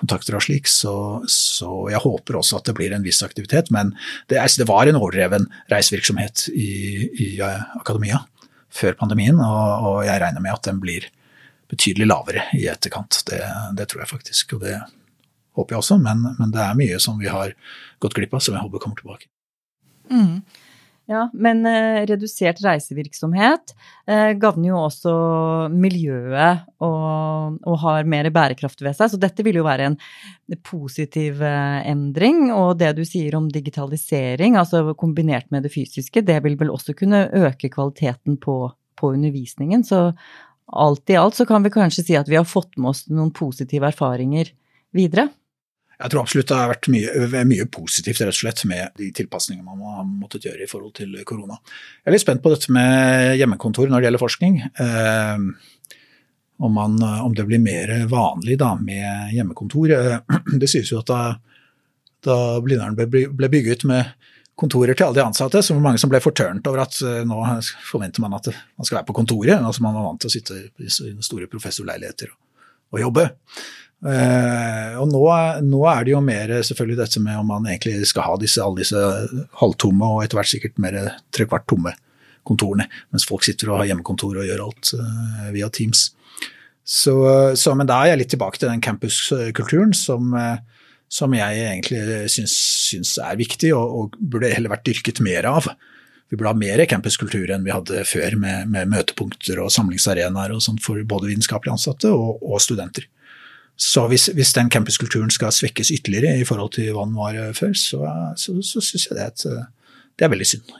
kontakter 0.01 0.39
og 0.39 0.45
slik. 0.45 0.69
Så, 0.71 0.95
så, 1.31 1.71
jeg 1.93 2.03
håper 2.05 2.39
også 2.41 2.59
at 2.59 2.71
det 2.71 2.77
blir 2.79 2.95
en 2.97 3.05
viss 3.05 3.23
aktivitet. 3.27 3.71
Men 3.75 3.93
det, 4.33 4.41
det 4.41 4.69
var 4.69 4.89
en 4.89 5.01
overdreven 5.01 5.49
reisevirksomhet 5.73 6.49
i, 6.55 6.71
i 7.13 7.29
akademia 7.45 8.25
før 8.75 8.97
pandemien, 8.99 9.39
og, 9.39 9.87
og, 9.87 9.99
jeg 10.03 10.19
regner 10.19 10.43
med 10.43 10.57
at 10.57 10.67
den 10.67 10.81
blir 10.83 11.07
betydelig 11.71 12.09
lavere 12.11 12.49
i 12.59 12.67
etterkant. 12.71 13.21
Det, 13.29 13.39
det 13.79 13.87
tror 13.91 14.03
jeg 14.03 14.11
faktisk, 14.11 14.57
og 14.57 14.65
det 14.67 14.75
håper 15.55 15.77
jeg 15.77 15.85
også. 15.85 16.01
Men, 16.03 16.25
men, 16.41 16.51
det 16.55 16.63
er 16.65 16.79
mye 16.79 16.99
som 17.03 17.21
vi 17.21 17.31
har 17.31 17.55
gått 18.03 18.17
glipp 18.19 18.35
av, 18.35 18.43
som 18.43 18.57
jeg 18.57 18.65
håper 18.65 18.83
kommer 18.83 18.99
tilbake. 18.99 19.31
Mm. 20.11 20.43
Ja, 21.05 21.27
men 21.37 21.67
eh, 21.69 22.07
redusert 22.09 22.63
reisevirksomhet 22.65 23.75
eh, 24.09 24.31
gagner 24.41 24.71
jo 24.71 24.79
også 24.87 25.13
miljøet 25.69 26.63
og, 26.81 27.59
og, 27.61 27.75
har 27.83 28.09
mer 28.09 28.31
bærekraft 28.33 28.81
ved 28.81 28.97
seg, 28.97 29.13
så 29.13 29.21
dette 29.21 29.45
vil 29.45 29.59
jo 29.61 29.67
være 29.67 29.91
en 29.91 29.99
positiv 30.65 31.43
eh, 31.45 31.83
endring. 31.91 32.49
Og 32.57 32.79
det 32.81 32.95
du 32.97 33.03
sier 33.05 33.37
om 33.37 33.51
digitalisering, 33.53 34.57
altså 34.57 34.97
kombinert 34.97 35.51
med 35.53 35.69
det 35.69 35.75
fysiske, 35.77 36.25
det 36.25 36.41
vil 36.47 36.57
vel 36.63 36.73
også 36.73 36.97
kunne 36.97 37.27
øke 37.37 37.69
kvaliteten 37.69 38.41
på, 38.41 38.59
på 38.97 39.13
undervisningen. 39.13 39.85
Så 39.85 40.07
alt 40.73 41.13
i 41.13 41.21
alt 41.21 41.37
så 41.37 41.45
kan 41.45 41.69
vi 41.69 41.75
kanskje 41.75 42.09
si 42.09 42.17
at 42.17 42.33
vi 42.33 42.41
har 42.41 42.49
fått 42.49 42.79
med 42.79 42.95
oss 42.95 43.05
noen 43.13 43.35
positive 43.37 43.93
erfaringer 43.93 44.55
videre. 44.97 45.29
Jeg 46.01 46.11
tror 46.11 46.25
absolutt 46.25 46.51
det 46.51 46.59
har 46.59 46.73
vært 46.73 46.89
mye, 46.91 47.45
mye, 47.47 47.67
positivt 47.71 48.21
rett 48.21 48.33
og 48.33 48.39
slett 48.41 48.65
med 48.71 48.97
de 48.99 49.11
tilpasningene 49.15 49.65
man 49.67 49.99
har 49.99 50.09
måttet 50.09 50.49
gjøre 50.49 50.67
i 50.67 50.71
forhold 50.71 50.97
til 50.99 51.15
korona. 51.29 51.61
Jeg 52.03 52.11
er 52.11 52.17
litt 52.17 52.25
spent 52.25 52.43
på 52.43 52.53
dette 52.53 52.75
med 52.75 53.37
hjemmekontor 53.39 53.91
når 53.91 54.03
det 54.03 54.09
gjelder 54.09 54.25
forskning. 54.25 54.61
Eh, 54.85 55.47
om, 56.59 56.75
man, 56.75 56.99
om, 57.03 57.35
det 57.35 57.47
blir 57.47 57.63
mer 57.63 57.95
vanlig 58.11 58.59
da, 58.59 58.75
med 58.79 59.35
hjemmekontor. 59.35 59.95
Eh, 59.95 60.39
det 60.61 60.71
sies 60.71 60.91
jo 60.93 61.01
at 61.03 61.11
da, 61.11 61.21
da 62.27 62.39
Blindern 62.65 62.99
ble, 62.99 63.51
bygget 63.51 63.87
med 63.91 64.31
kontorer 64.59 64.95
til 64.95 65.09
alle 65.09 65.19
de 65.19 65.27
ansatte, 65.27 65.63
så 65.63 65.75
var 65.75 65.81
det 65.81 65.87
mange 65.89 66.01
som 66.03 66.11
ble 66.13 66.21
fortørnet 66.23 66.69
over 66.71 66.85
at 66.85 66.95
uh, 67.03 67.25
nå 67.27 67.41
forventer 67.89 68.23
man 68.23 68.37
at 68.37 68.53
man 68.53 68.87
skal 68.87 69.01
være 69.01 69.09
på 69.09 69.17
kontoret. 69.17 69.57
altså 69.59 69.83
Man 69.83 69.97
var 69.97 70.07
vant 70.07 70.23
til 70.23 70.31
å 70.31 70.35
sitte 70.35 70.61
i 70.79 71.25
store 71.27 71.49
professorleiligheter 71.51 72.31
og 72.95 73.01
jobbe. 73.03 73.25
Uh, 74.05 74.99
og 75.01 75.09
nå, 75.09 75.21
nå, 75.65 75.79
er 75.89 76.05
det 76.05 76.13
jo 76.13 76.19
mer 76.21 76.51
selvfølgelig 76.61 76.99
dette 76.99 77.21
med 77.25 77.39
om 77.41 77.47
man 77.55 77.69
egentlig 77.71 78.05
skal 78.11 78.27
ha 78.27 78.35
disse, 78.37 78.61
alle 78.61 78.83
disse 78.83 79.01
halvtomme 79.63 80.11
og 80.13 80.21
etter 80.21 80.37
hvert 80.37 80.51
sikkert 80.51 80.83
mer 80.85 80.99
trekvart 81.33 81.65
tomme 81.71 81.95
kontorene, 82.45 82.85
mens 83.15 83.25
folk 83.25 83.47
sitter 83.47 83.71
og 83.71 83.81
har 83.81 83.89
hjemmekontor 83.89 84.43
og 84.43 84.45
gjør 84.45 84.67
alt 84.67 84.93
uh, 84.99 85.49
via 85.55 85.71
Teams. 85.73 86.11
Så, 86.85 87.15
så, 87.57 87.73
men 87.73 87.89
da 87.89 88.03
er 88.03 88.13
jeg 88.13 88.21
litt 88.21 88.33
tilbake 88.35 88.61
til 88.61 88.69
den 88.69 88.85
campuskulturen 88.85 89.97
som, 89.97 90.37
uh, 90.37 90.61
som 91.09 91.33
jeg 91.33 91.65
egentlig 91.65 92.05
syns, 92.35 92.59
syns 92.91 93.17
er 93.25 93.41
viktig 93.41 93.73
og, 93.73 93.97
og, 93.97 94.21
burde 94.21 94.53
heller 94.53 94.75
vært 94.75 94.85
dyrket 94.91 95.25
mer 95.25 95.49
av. 95.49 95.71
Vi 96.29 96.37
burde 96.37 96.53
ha 96.53 96.61
mer 96.61 96.85
campuskultur 96.93 97.49
enn 97.57 97.65
vi 97.65 97.73
hadde 97.73 98.05
før, 98.05 98.37
med, 98.37 98.69
med 98.77 98.93
møtepunkter 98.93 99.65
og 99.65 99.73
samlingsarenaer 99.73 100.53
og 100.53 100.61
sånt 100.65 100.85
for 100.85 101.01
både 101.09 101.33
vitenskapelig 101.33 101.79
ansatte 101.79 102.13
og, 102.13 102.45
og 102.45 102.61
studenter. 102.61 103.09
Så 103.77 104.07
hvis, 104.11 104.29
hvis 104.35 104.55
den 104.55 104.71
campuskulturen 104.71 105.33
skal 105.35 105.53
svekkes 105.53 105.91
ytterligere 105.97 106.39
i 106.39 106.47
forhold 106.47 106.77
til 106.77 106.93
hva 106.95 107.07
den 107.09 107.17
var 107.19 107.39
eh, 107.39 107.55
før, 107.57 107.73
så, 107.75 108.03
så, 108.39 108.59
så 108.63 108.83
syns 108.83 109.09
jeg 109.09 109.17
det 109.19 109.25
er, 109.25 109.33
et, 109.33 109.47
eh, 109.51 110.03
det 110.15 110.27
er 110.27 110.35
veldig 110.35 110.47
synd. 110.47 110.75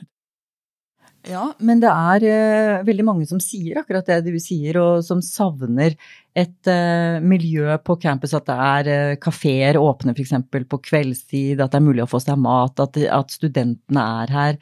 Ja, 1.25 1.47
men 1.57 1.79
det 1.81 1.89
er 1.89 2.23
uh, 2.29 2.85
veldig 2.85 3.03
mange 3.07 3.25
som 3.25 3.39
sier 3.41 3.79
akkurat 3.81 4.05
det 4.05 4.19
du 4.27 4.37
sier, 4.41 4.77
og 4.77 5.01
som 5.03 5.23
savner 5.25 5.95
et 6.37 6.69
uh, 6.69 7.17
miljø 7.25 7.73
på 7.81 7.95
campus, 8.03 8.35
at 8.37 8.45
det 8.45 8.57
er 8.67 8.89
uh, 8.91 9.15
kafeer 9.17 9.79
åpne 9.81 10.13
f.eks. 10.13 10.35
på 10.69 10.79
kveldstid, 10.85 11.63
at 11.63 11.73
det 11.73 11.79
er 11.79 11.87
mulig 11.87 12.03
å 12.05 12.11
få 12.11 12.21
seg 12.21 12.37
mat, 12.37 12.77
at, 12.83 12.99
at 13.09 13.33
studentene 13.33 14.05
er 14.21 14.35
her. 14.37 14.59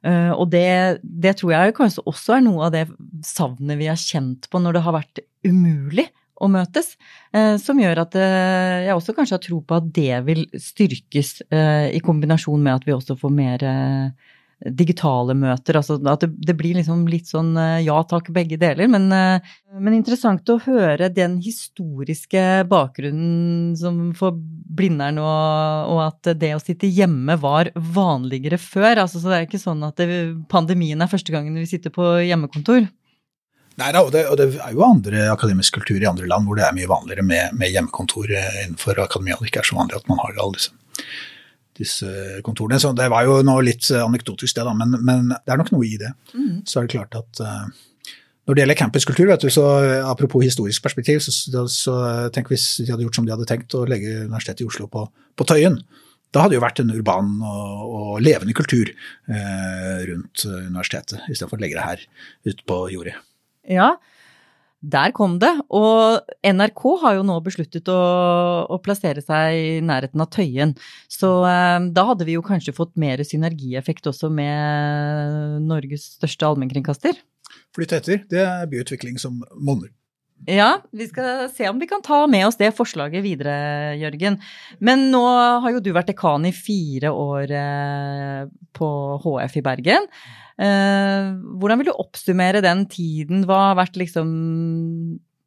Uh, 0.00 0.32
og 0.32 0.48
det, 0.54 1.02
det, 1.04 1.36
tror 1.36 1.52
jeg 1.52 1.76
kanskje 1.76 2.06
også 2.08 2.38
er 2.38 2.46
noe 2.48 2.70
av 2.70 2.72
det 2.72 2.86
savnet 3.28 3.76
vi 3.76 3.90
har 3.92 4.00
kjent 4.00 4.48
på 4.48 4.62
når 4.64 4.78
det 4.78 4.84
har 4.86 4.96
vært 4.96 5.20
umulig 5.44 6.08
å 6.40 6.48
møtes. 6.50 6.94
Eh, 7.36 7.54
som 7.62 7.78
gjør 7.80 8.04
at 8.06 8.18
eh, 8.18 8.88
jeg 8.88 8.96
også 8.96 9.14
kanskje 9.16 9.36
har 9.36 9.44
tro 9.44 9.60
på 9.62 9.78
at 9.78 9.88
det 9.94 10.20
vil 10.26 10.44
styrkes 10.56 11.40
eh, 11.52 11.88
i 11.94 12.02
kombinasjon 12.04 12.62
med 12.64 12.80
at 12.80 12.88
vi 12.88 12.96
også 12.96 13.18
får 13.20 13.34
mer 13.34 13.66
digitale 14.60 15.32
møter. 15.40 15.78
Altså 15.78 15.96
at 16.10 16.26
det, 16.28 16.54
blir 16.58 16.76
liksom 16.76 17.06
litt 17.08 17.30
sånn 17.30 17.54
ja 17.80 17.96
takk, 18.04 18.28
begge 18.36 18.58
deler. 18.60 18.90
Men, 18.92 19.06
men, 19.08 19.94
interessant 19.96 20.52
å 20.52 20.58
høre 20.60 21.08
den 21.16 21.38
historiske 21.40 22.42
bakgrunnen 22.68 23.72
som 23.80 24.10
for 24.18 24.36
Blindern, 24.36 25.16
og, 25.22 25.94
og, 25.94 26.02
at 26.10 26.34
det 26.42 26.52
å 26.52 26.60
sitte 26.60 26.90
hjemme 26.92 27.38
var 27.40 27.72
vanligere 27.72 28.60
før. 28.60 29.06
Altså, 29.06 29.22
så 29.22 29.32
det 29.32 29.38
er 29.38 29.48
ikke 29.48 29.64
sånn 29.64 29.80
at 29.88 29.96
det, 29.96 30.20
pandemien 30.52 31.00
er 31.00 31.08
første 31.08 31.32
gangen 31.32 31.56
vi 31.56 31.68
sitter 31.70 31.96
på 31.96 32.18
hjemmekontor. 32.28 32.84
Nei 33.80 33.90
og 33.96 34.12
det, 34.12 34.26
og 34.28 34.36
det, 34.36 34.50
er 34.60 34.76
jo 34.76 34.84
andre 34.84 35.26
akademisk 35.32 35.78
kultur 35.78 36.00
i 36.02 36.08
andre 36.08 36.28
land 36.28 36.48
hvor 36.48 36.58
det 36.58 36.66
er 36.66 36.76
mye 36.76 36.90
vanligere 36.90 37.24
med, 37.24 37.56
med 37.56 37.72
hjemmekontor 37.72 38.32
innenfor 38.36 39.00
akademia. 39.00 39.38
Det 39.40 39.50
ikke 39.50 39.62
er 39.62 39.70
så 39.70 39.78
vanlig 39.78 39.96
at 39.96 40.08
man 40.10 40.20
har 40.20 40.36
alle 40.36 40.58
disse, 40.58 40.74
disse 41.80 42.40
kontorene. 42.46 42.80
Så 42.82 42.92
det 42.96 43.08
var 43.12 43.28
jo 43.28 43.38
noe 43.46 43.64
litt 43.64 43.88
anekdotisk 43.96 44.58
det, 44.58 44.66
da, 44.68 44.74
men, 44.76 44.98
men 45.00 45.30
det 45.32 45.54
er 45.54 45.62
nok 45.62 45.72
noe 45.72 45.86
i 45.88 45.96
det. 46.00 46.12
Mm. 46.34 46.58
Så 46.68 46.80
er 46.80 46.88
det 46.88 46.98
klart 46.98 47.16
at 47.22 47.40
uh, 47.40 47.70
når 48.50 48.56
det 48.56 48.62
gjelder 48.64 48.80
campuskultur, 48.82 49.30
vet 49.30 49.46
du, 49.46 49.50
så 49.54 49.64
apropos 50.10 50.44
historisk 50.44 50.82
perspektiv, 50.82 51.22
så, 51.24 51.32
så, 51.32 51.64
så 51.70 51.96
tenk 52.34 52.50
hvis 52.50 52.66
de 52.82 52.90
hadde 52.90 53.06
gjort 53.06 53.20
som 53.20 53.28
de 53.28 53.32
hadde 53.32 53.46
tenkt, 53.48 53.76
å 53.78 53.86
legge 53.88 54.24
Universitetet 54.26 54.64
i 54.64 54.68
Oslo 54.68 54.88
på, 54.90 55.04
på 55.38 55.46
Tøyen. 55.46 55.80
Da 56.34 56.42
hadde 56.42 56.54
det 56.54 56.60
jo 56.60 56.64
vært 56.64 56.82
en 56.82 56.92
urban 56.94 57.30
og, 57.46 57.86
og 58.00 58.12
levende 58.22 58.54
kultur 58.54 58.90
eh, 58.90 59.96
rundt 60.10 60.44
universitetet, 60.46 61.24
istedenfor 61.30 61.58
å 61.58 61.62
legge 61.62 61.78
det 61.78 61.86
her 61.86 62.04
ute 62.50 62.66
på 62.66 62.80
jordet. 62.94 63.16
Ja, 63.68 63.94
der 64.80 65.12
kom 65.12 65.36
det. 65.42 65.50
Og 65.68 66.24
NRK 66.46 66.84
har 67.02 67.18
jo 67.18 67.24
nå 67.28 67.36
besluttet 67.44 67.88
å, 67.92 68.00
å 68.64 68.80
plassere 68.80 69.20
seg 69.24 69.56
i 69.58 69.78
nærheten 69.84 70.24
av 70.24 70.30
Tøyen. 70.32 70.72
Så 71.12 71.32
eh, 71.48 71.78
da 71.92 72.06
hadde 72.12 72.28
vi 72.28 72.38
jo 72.38 72.44
kanskje 72.46 72.76
fått 72.76 72.96
mer 73.00 73.20
synergieffekt 73.26 74.08
også 74.08 74.32
med 74.32 75.60
Norges 75.68 76.14
største 76.16 76.48
allmennkringkaster. 76.48 77.20
Flytt 77.76 77.96
etter. 78.00 78.24
Det 78.30 78.40
er 78.46 78.70
byutvikling 78.70 79.20
som 79.20 79.42
monner. 79.58 79.92
Ja, 80.48 80.80
vi 80.96 81.04
skal 81.10 81.48
se 81.52 81.68
om 81.68 81.78
vi 81.80 81.88
kan 81.90 82.02
ta 82.02 82.22
med 82.30 82.46
oss 82.46 82.56
det 82.56 82.70
forslaget 82.76 83.24
videre, 83.24 83.54
Jørgen. 84.00 84.38
Men 84.80 85.10
nå 85.12 85.22
har 85.64 85.74
jo 85.74 85.82
du 85.84 85.90
vært 85.92 86.12
dekan 86.12 86.46
i 86.48 86.54
fire 86.56 87.10
år 87.12 87.52
eh, 87.52 88.44
på 88.76 88.88
HF 89.20 89.58
i 89.60 89.64
Bergen. 89.66 90.08
Eh, 90.60 91.32
hvordan 91.60 91.80
vil 91.80 91.90
du 91.90 91.92
oppsummere 91.92 92.64
den 92.64 92.86
tiden? 92.88 93.44
Hva 93.48 93.66
har 93.70 93.82
vært 93.82 94.00
liksom 94.00 94.30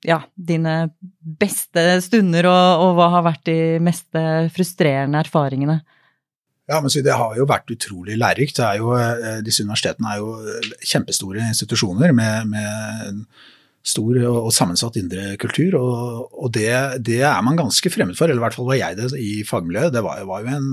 ja, 0.06 0.20
dine 0.36 0.76
beste 1.42 1.88
stunder, 2.04 2.50
og, 2.52 2.86
og 2.86 2.96
hva 3.00 3.10
har 3.18 3.26
vært 3.32 3.46
de 3.50 3.58
mest 3.82 4.22
frustrerende 4.54 5.24
erfaringene? 5.26 5.80
Ja, 6.70 6.80
men 6.80 6.94
Det 6.94 7.18
har 7.18 7.34
jo 7.36 7.48
vært 7.50 7.74
utrolig 7.74 8.16
lærerikt. 8.20 8.62
Eh, 8.62 9.42
disse 9.44 9.66
universitetene 9.66 10.14
er 10.14 10.22
jo 10.22 10.38
kjempestore 10.86 11.50
institusjoner 11.50 12.14
med, 12.16 12.54
med 12.54 13.26
stor 13.84 14.18
og 14.30 14.52
sammensatt 14.56 14.98
indre 15.00 15.34
kultur. 15.42 15.76
Og, 15.80 16.30
og 16.32 16.52
det, 16.56 16.70
det, 17.04 17.20
er 17.28 17.42
man 17.46 17.60
ganske 17.60 17.92
fremmed 17.92 18.18
for, 18.18 18.32
eller 18.32 18.40
i 18.40 18.46
hvert 18.46 18.56
fall 18.58 18.70
var 18.70 18.80
jeg 18.80 19.00
det 19.00 19.10
i 19.20 19.34
fagmiljøet. 19.48 19.92
Det 19.96 20.04
var, 20.06 20.22
var 20.30 20.46
jo 20.46 20.54
en, 20.56 20.70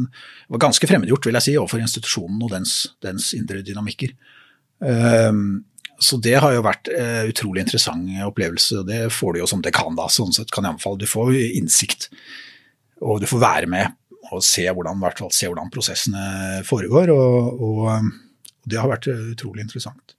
var 0.55 0.63
ganske 0.69 0.91
fremmedgjort 0.91 1.27
vil 1.27 1.41
jeg 1.41 1.49
si, 1.49 1.57
overfor 1.59 1.83
institusjonen 1.83 2.45
og 2.47 2.55
dens, 2.55 2.77
dens 3.03 3.33
indre 3.37 3.65
dynamikker. 3.67 4.15
Um, 4.81 5.65
så 6.01 6.17
det 6.23 6.39
har 6.41 6.55
jo 6.55 6.65
vært 6.65 6.89
uh, 6.95 7.27
utrolig 7.29 7.67
interessant 7.67 8.09
opplevelse, 8.25 8.79
og 8.81 8.87
det 8.89 9.03
får 9.13 9.35
du 9.35 9.43
jo 9.43 9.49
som 9.51 9.65
dekan, 9.65 9.99
da. 9.99 10.07
Sånn 10.09 10.33
sett 10.33 10.53
kan 10.55 10.65
jeg 10.65 10.77
anbefale. 10.77 11.03
Du 11.03 11.11
får 11.11 11.35
innsikt, 11.59 12.09
og 13.05 13.21
du 13.21 13.29
får 13.29 13.43
være 13.43 13.71
med 13.71 13.97
og 14.31 14.45
se 14.47 14.63
hvordan, 14.71 15.03
se 15.35 15.49
hvordan 15.49 15.73
prosessene 15.75 16.63
foregår. 16.69 17.11
Og, 17.13 17.61
og, 17.67 17.83
og, 17.91 18.71
det 18.71 18.79
har 18.79 18.91
vært 18.91 19.11
utrolig 19.11 19.67
interessant. 19.67 20.15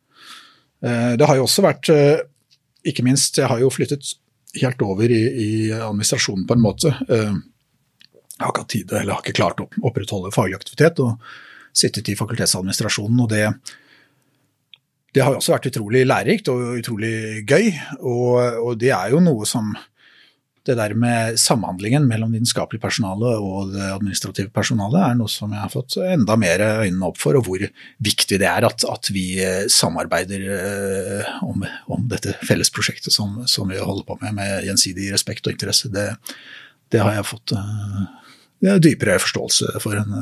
Uh, 0.83 1.15
det 1.15 1.25
har 1.29 1.39
jo 1.39 1.47
også 1.47 1.63
vært, 1.65 1.89
uh, 1.93 2.21
ikke 2.87 3.05
minst, 3.05 3.37
jeg 3.37 3.49
har 3.49 3.61
jo 3.61 3.69
flyttet 3.73 4.15
helt 4.61 4.81
over 4.83 5.11
i, 5.11 5.21
i 5.21 5.51
administrasjonen 5.75 6.47
på 6.47 6.57
en 6.57 6.63
måte. 6.63 6.91
Jeg 7.07 8.41
har 8.41 8.51
ikke 8.51 8.63
hatt 8.63 8.73
tid 8.73 8.91
eller 8.91 9.13
har 9.15 9.23
ikke 9.23 9.37
klart 9.37 9.61
å 9.63 9.69
opprettholde 9.87 10.33
faglig 10.33 10.57
aktivitet 10.57 10.99
og 11.03 11.21
sittet 11.77 12.09
i 12.11 12.17
fakultetsadministrasjonen. 12.19 13.21
og 13.23 13.31
det 13.31 13.45
det 15.11 15.23
har 15.25 15.35
også 15.35 15.55
vært 15.55 15.67
utrolig 15.71 16.05
lærerikt 16.07 16.49
og 16.51 16.77
utrolig 16.79 17.43
gøy. 17.43 17.71
Og, 17.99 18.35
og, 18.39 18.75
det 18.79 18.93
er 18.95 19.11
jo 19.11 19.19
noe 19.23 19.47
som 19.49 19.73
Det 20.67 20.75
der 20.77 20.93
med 20.93 21.39
samhandlingen 21.41 22.03
mellom 22.05 22.35
vitenskapelig 22.35 22.77
personale 22.83 23.31
og 23.41 23.71
det 23.73 23.87
administrative 23.95 24.51
personalet 24.53 24.99
er 25.07 25.15
noe 25.17 25.31
som 25.31 25.53
jeg 25.55 25.63
har 25.63 25.71
fått 25.73 25.97
enda 26.05 26.35
mer 26.37 26.61
øynene 26.83 27.07
opp 27.07 27.17
for, 27.17 27.39
og 27.39 27.47
hvor 27.47 27.65
viktig 28.05 28.37
det 28.41 28.45
er 28.45 28.67
at, 28.67 28.85
at 28.85 29.09
vi 29.09 29.25
eh, 29.41 29.65
samarbeider 29.73 30.45
eh, 30.57 31.31
om, 31.47 31.65
om, 31.89 32.05
dette 32.11 32.35
fellesprosjektet 32.45 33.13
som, 33.15 33.41
som, 33.49 33.73
vi 33.73 33.81
holder 33.81 34.05
på 34.05 34.19
med, 34.21 34.37
med 34.37 34.67
gjensidig 34.69 35.09
respekt 35.15 35.49
og 35.49 35.55
interesse. 35.55 35.89
Det, 35.89 36.11
det 36.93 37.01
har 37.01 37.17
jeg 37.17 37.29
fått 37.31 37.55
uh, 37.57 38.77
dypere 38.83 39.17
forståelse 39.23 39.81
for 39.81 39.97
enn, 39.97 40.13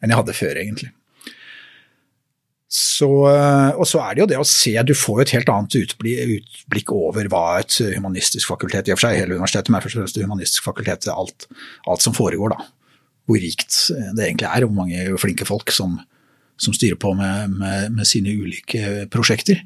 enn 0.00 0.14
jeg 0.14 0.20
hadde 0.22 0.38
før, 0.38 0.62
egentlig. 0.62 0.92
Så, 2.68 3.08
eh, 3.30 3.70
og 3.80 3.86
så 3.88 4.02
er 4.04 4.14
det 4.14 4.20
jo 4.20 4.28
det 4.28 4.40
å 4.42 4.46
se, 4.46 4.74
du 4.84 4.92
får 4.92 5.20
jo 5.20 5.24
et 5.24 5.34
helt 5.38 5.50
annet 5.52 5.76
utblikk, 5.80 6.92
over 6.92 7.30
hva 7.32 7.44
et 7.62 7.78
humanistisk 7.96 8.50
fakultet 8.50 8.90
i 8.90 8.92
og 8.92 9.00
for 9.00 9.06
seg, 9.06 9.22
hele 9.22 9.38
universitetet, 9.38 9.72
men 9.72 9.80
først 9.84 9.96
og 9.96 10.02
fremst 10.02 10.18
det 10.18 10.26
humanistiske 10.26 10.66
fakultetet, 10.66 11.08
alt, 11.14 11.48
alt, 11.88 12.04
som 12.04 12.16
foregår, 12.16 12.52
da. 12.52 12.68
Hvor 13.28 13.40
rikt 13.40 13.78
det 14.16 14.26
egentlig 14.26 14.48
er, 14.50 14.66
hvor 14.68 14.76
mange 14.76 15.16
flinke 15.20 15.48
folk 15.48 15.72
som, 15.72 15.96
som 16.60 16.76
styrer 16.76 17.00
på 17.00 17.14
med, 17.16 17.56
med, 17.56 17.96
med, 17.96 18.08
sine 18.08 18.36
ulike 18.36 19.08
prosjekter. 19.12 19.64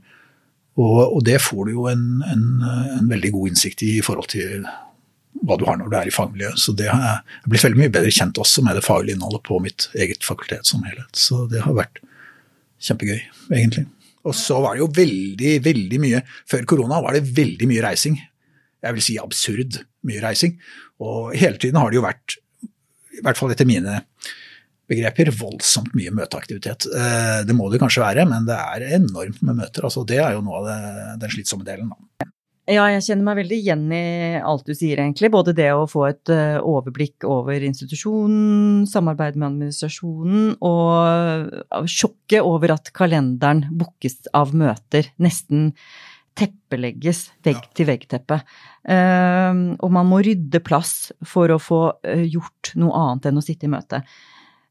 Og, 0.78 1.00
og 1.16 1.20
det 1.26 1.40
får 1.42 1.66
du 1.66 1.74
jo 1.74 1.88
en, 1.90 2.06
en, 2.26 2.46
en, 2.62 3.10
veldig 3.10 3.34
god 3.34 3.52
innsikt 3.52 3.82
i 3.86 3.96
i 3.98 4.04
forhold 4.04 4.30
til 4.32 4.62
hva 5.42 5.58
du 5.58 5.66
har 5.66 5.78
når 5.78 5.90
du 5.90 5.98
er 5.98 6.08
i 6.08 6.14
fagmiljøet. 6.14 6.58
Så 6.58 6.74
det 6.78 6.88
har 6.90 7.22
blitt 7.50 7.66
veldig 7.66 7.82
mye 7.82 7.92
bedre 7.92 8.14
kjent 8.14 8.38
også 8.38 8.64
med 8.66 8.78
det 8.78 8.86
faglige 8.86 9.18
innholdet 9.18 9.44
på 9.46 9.58
mitt 9.62 9.90
eget 9.98 10.26
fakultet 10.26 10.70
som 10.70 10.86
helhet. 10.86 11.10
Så 11.18 11.44
det 11.50 11.64
har 11.66 11.76
vært 11.76 12.02
kjempegøy, 12.82 13.18
egentlig. 13.54 13.86
Og 14.28 14.36
så 14.38 14.58
var 14.62 14.76
det 14.76 14.84
jo 14.84 14.92
veldig, 14.94 15.56
veldig 15.64 15.98
mye 15.98 16.20
Før 16.46 16.66
korona 16.70 17.00
var 17.02 17.16
det 17.16 17.24
veldig 17.34 17.66
mye 17.70 17.82
reising. 17.82 18.20
Jeg 18.82 18.96
vil 18.96 19.04
si 19.04 19.16
absurd 19.18 19.80
mye 20.06 20.22
reising. 20.22 20.54
Og 21.02 21.34
hele 21.38 21.58
tiden 21.58 21.78
har 21.80 21.90
det 21.90 21.98
jo 21.98 22.04
vært, 22.06 22.36
i 22.62 23.22
hvert 23.22 23.38
fall 23.38 23.54
etter 23.54 23.68
mine 23.68 24.00
begreper, 24.90 25.30
voldsomt 25.34 25.94
mye 25.96 26.12
møteaktivitet. 26.14 26.86
Eh, 26.90 27.40
det 27.48 27.56
må 27.56 27.68
det 27.72 27.80
kanskje 27.82 28.02
være, 28.04 28.26
men 28.28 28.46
det 28.48 28.58
er 28.58 28.86
enormt 28.98 29.42
med 29.46 29.58
møter. 29.62 29.86
Altså, 29.88 30.04
det 30.08 30.20
er 30.22 30.36
jo 30.36 30.42
noe 30.44 30.60
av 30.60 30.68
det, 30.68 30.78
den 31.24 31.34
slitsomme 31.34 31.66
delen. 31.66 31.90
Da. 31.90 32.28
Ja, 32.70 32.84
jeg 32.92 33.02
kjenner 33.02 33.26
meg 33.26 33.40
veldig 33.40 33.56
igjen 33.58 33.88
i 33.90 34.38
alt 34.38 34.68
du 34.68 34.76
sier, 34.78 35.00
egentlig. 35.02 35.32
Både 35.34 35.50
det 35.56 35.66
å 35.74 35.88
få 35.90 36.04
et 36.06 36.30
uh, 36.30 36.60
overblikk 36.62 37.26
over 37.26 37.64
institusjonen, 37.66 38.84
samarbeid 38.86 39.34
med 39.34 39.48
administrasjonen, 39.48 40.52
og 40.62 41.90
sjokket 41.90 42.46
over 42.46 42.76
at 42.76 42.92
kalenderen 42.94 43.64
bookes 43.80 44.30
av 44.38 44.54
møter. 44.54 45.10
Nesten 45.18 45.72
teppelegges 46.38 47.24
vegg-til-vegg-teppe. 47.42 48.38
Uh, 48.86 49.74
og 49.82 49.90
man 49.98 50.06
må 50.12 50.22
rydde 50.22 50.62
plass 50.62 51.10
for 51.26 51.50
å 51.50 51.58
få 51.58 51.82
uh, 51.98 52.22
gjort 52.22 52.76
noe 52.78 52.94
annet 53.08 53.32
enn 53.32 53.42
å 53.42 53.46
sitte 53.48 53.66
i 53.66 53.74
møte. 53.74 54.04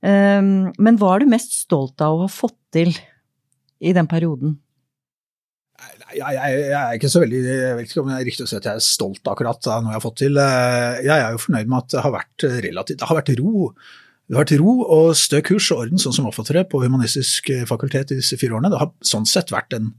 men 0.01 0.95
hva 0.97 1.10
er 1.13 1.21
du 1.21 1.30
mest 1.30 1.51
stolt 1.54 2.01
av 2.01 2.15
å 2.15 2.23
ha 2.23 2.32
fått 2.32 2.58
til 2.73 2.95
i 3.84 3.91
den 3.93 4.08
perioden? 4.10 4.56
Jeg, 6.17 6.36
jeg, 6.36 6.60
jeg, 6.67 6.78
er 6.82 6.97
ikke 6.97 7.10
så 7.12 7.24
veldig, 7.24 7.39
jeg 7.47 7.80
vet 7.80 7.89
ikke 7.89 8.04
om 8.04 8.12
det 8.12 8.19
er 8.19 8.28
riktig 8.28 8.45
å 8.45 8.50
si 8.52 8.58
at 8.60 8.67
jeg 8.69 8.80
er 8.80 8.86
stolt 8.86 9.32
akkurat 9.32 9.67
av 9.71 9.82
noe 9.84 9.93
jeg 9.93 10.00
har 10.00 10.06
fått 10.06 10.19
til. 10.24 10.38
Eh, 10.41 11.02
jeg 11.08 11.15
er 11.15 11.34
jo 11.36 11.41
fornøyd 11.45 11.71
med 11.71 11.80
at 11.80 11.95
det 11.95 12.06
har 12.06 12.15
vært 12.15 12.47
relativt, 12.67 13.02
det 13.02 13.10
har 13.10 13.19
vært 13.21 13.34
ro. 13.39 13.71
Det 14.32 14.38
har 14.38 14.45
vært 14.45 14.62
ro 14.62 14.76
og 14.86 15.10
stø 15.19 15.41
kurs 15.43 15.65
og 15.74 15.84
orden, 15.86 16.00
sånn 16.00 16.15
som 16.15 16.30
oppfattere 16.30 16.63
på 16.71 16.80
Humanistisk 16.84 17.52
fakultet 17.67 18.13
i 18.13 18.21
disse 18.21 18.38
fire 18.39 18.56
årene. 18.56 18.71
Det 18.71 18.80
har 18.80 18.93
sånn 19.04 19.28
sett 19.28 19.52
vært 19.52 19.76
en, 19.76 19.89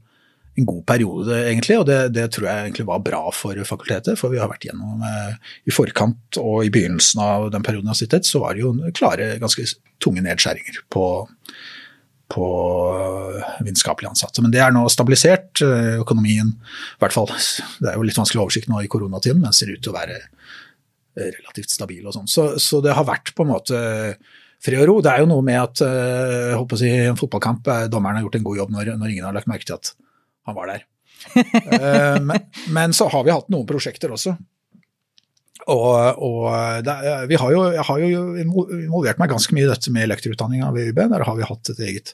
en 0.57 0.69
god 0.69 0.81
periode, 0.89 1.37
egentlig, 1.51 1.77
og 1.81 1.85
det, 1.89 1.99
det, 2.15 2.29
tror 2.33 2.49
jeg 2.49 2.63
egentlig 2.63 2.87
var 2.89 3.03
bra 3.05 3.21
for 3.35 3.61
fakultetet. 3.69 4.17
For 4.17 4.33
vi 4.33 4.41
har 4.41 4.49
vært 4.49 4.65
gjennom 4.69 5.05
eh, 5.05 5.37
i 5.69 5.75
forkant 5.75 6.41
og 6.41 6.65
i 6.65 6.73
begynnelsen 6.73 7.21
av 7.21 7.51
den 7.53 7.65
perioden 7.65 7.91
jeg 7.91 7.93
har 7.93 8.01
sittet, 8.01 8.29
så 8.29 8.41
var 8.41 8.57
det 8.57 8.65
jo 8.65 8.73
klare, 8.97 9.35
ganske 9.43 9.67
tunge 10.01 10.25
nedskjæringer 10.25 10.81
på 10.93 11.05
på 12.33 12.45
vitenskapelig 13.63 14.09
ansatte. 14.09 14.41
Men 14.41 14.53
det 14.53 14.61
er 14.63 14.73
nå 14.73 14.83
stabilisert. 14.91 15.61
Eh, 15.61 15.99
økonomien, 16.01 16.53
i 16.53 17.01
hvert 17.01 17.15
fall, 17.15 17.29
det 17.29 17.91
er 17.91 17.97
jo 17.97 18.05
litt 18.07 18.17
vanskelig 18.17 18.41
oversikt 18.43 18.71
nå 18.71 18.81
i 18.83 18.89
koronatiden, 18.91 19.41
men 19.43 19.55
ser 19.55 19.73
ut 19.73 19.83
til 19.83 19.93
å 19.93 19.97
være 19.97 20.17
eh, 20.17 21.29
relativt 21.29 21.73
stabil 21.73 22.05
og 22.05 22.15
sånn. 22.15 22.31
Så, 22.31 22.47
så, 22.61 22.81
det 22.83 22.95
har 22.97 23.07
vært 23.09 23.35
på 23.37 23.45
en 23.45 23.53
måte 23.53 23.83
fred 24.63 24.81
og 24.81 24.89
ro. 24.89 24.97
Det 25.05 25.13
er 25.13 25.23
jo 25.23 25.29
noe 25.29 25.45
med 25.45 25.59
at 25.61 25.83
jeg 25.83 26.57
håper 26.57 26.79
å 26.79 26.81
si, 26.81 26.89
en 27.03 27.19
fotballkamp, 27.19 27.69
dommeren 27.91 28.19
har 28.19 28.25
gjort 28.25 28.39
en 28.39 28.47
god 28.47 28.63
jobb 28.63 28.73
når, 28.73 28.95
når 29.01 29.13
ingen 29.13 29.27
har 29.27 29.35
lagt 29.35 29.51
merke 29.51 29.67
til 29.67 29.77
at 29.77 29.93
han 30.47 30.57
var 30.57 30.71
der. 30.71 30.87
men, 32.29 32.47
men 32.75 32.95
så 32.95 33.07
har 33.11 33.23
vi 33.23 33.31
hatt 33.31 33.51
noen 33.51 33.67
prosjekter 33.67 34.11
også 34.11 34.33
og, 35.71 36.21
og 36.23 36.85
det, 36.85 36.95
vi 37.29 37.39
har 37.39 37.55
jo, 37.55 37.63
jeg 37.75 37.85
har 37.87 38.03
jo 38.03 38.21
involvert 38.41 39.19
meg 39.21 39.31
ganske 39.31 39.55
mye 39.55 39.67
i 39.67 39.71
dette 39.71 39.93
med 39.93 40.07
elektroutdanninga 40.09 40.71
ved 40.75 40.91
UB. 40.91 41.03
Der 41.13 41.25
har 41.27 41.37
vi 41.37 41.47
hatt 41.47 41.71
et 41.73 41.83
eget 41.87 42.13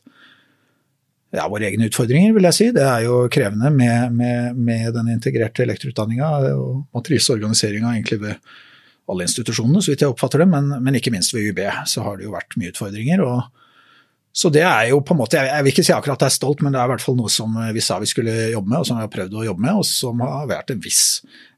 ja, 1.35 1.45
våre 1.49 1.67
egne 1.69 1.89
utfordringer, 1.89 2.33
vil 2.35 2.47
jeg 2.49 2.57
si. 2.57 2.69
Det 2.75 2.85
er 2.85 3.05
jo 3.05 3.21
krevende 3.31 3.71
med, 3.73 4.15
med, 4.17 4.57
med 4.57 4.89
den 4.97 5.11
integrerte 5.13 5.65
elektroutdanninga 5.65 6.31
og 6.55 6.83
matriseorganiseringa 6.95 7.93
egentlig 7.95 8.21
ved 8.23 8.51
alle 9.09 9.25
institusjonene, 9.25 9.81
så 9.81 9.93
vidt 9.93 10.03
jeg 10.05 10.13
oppfatter 10.13 10.43
det, 10.43 10.49
men, 10.51 10.69
men, 10.85 10.97
ikke 10.99 11.13
minst 11.13 11.33
ved 11.33 11.49
UB 11.49 11.63
så 11.89 12.03
har 12.05 12.19
det 12.19 12.27
jo 12.27 12.35
vært 12.35 12.53
mye 12.61 12.73
utfordringer. 12.73 13.23
og 13.25 13.47
så 14.39 14.47
det 14.53 14.61
er 14.63 14.85
jo 14.93 15.01
på 15.03 15.11
en 15.11 15.19
måte, 15.19 15.35
Jeg 15.35 15.63
vil 15.65 15.73
ikke 15.73 15.83
si 15.83 15.91
akkurat 15.91 16.15
at 16.21 16.29
jeg 16.29 16.31
er 16.31 16.37
stolt, 16.37 16.61
men 16.63 16.71
det 16.71 16.79
er 16.79 16.87
i 16.87 16.91
hvert 16.93 17.03
fall 17.03 17.17
noe 17.17 17.31
som 17.33 17.57
vi 17.75 17.81
sa 17.83 17.97
vi 17.99 18.07
skulle 18.07 18.35
jobbe 18.53 18.71
med, 18.71 18.77
og 18.79 18.87
som 18.87 18.95
vi 18.95 19.03
har 19.03 19.11
prøvd 19.11 19.35
å 19.35 19.43
jobbe 19.49 19.65
med, 19.65 19.79
og 19.81 19.87
som 19.87 20.21
har 20.23 20.45
vært 20.47 20.71
en 20.71 20.79
viss, 20.83 21.01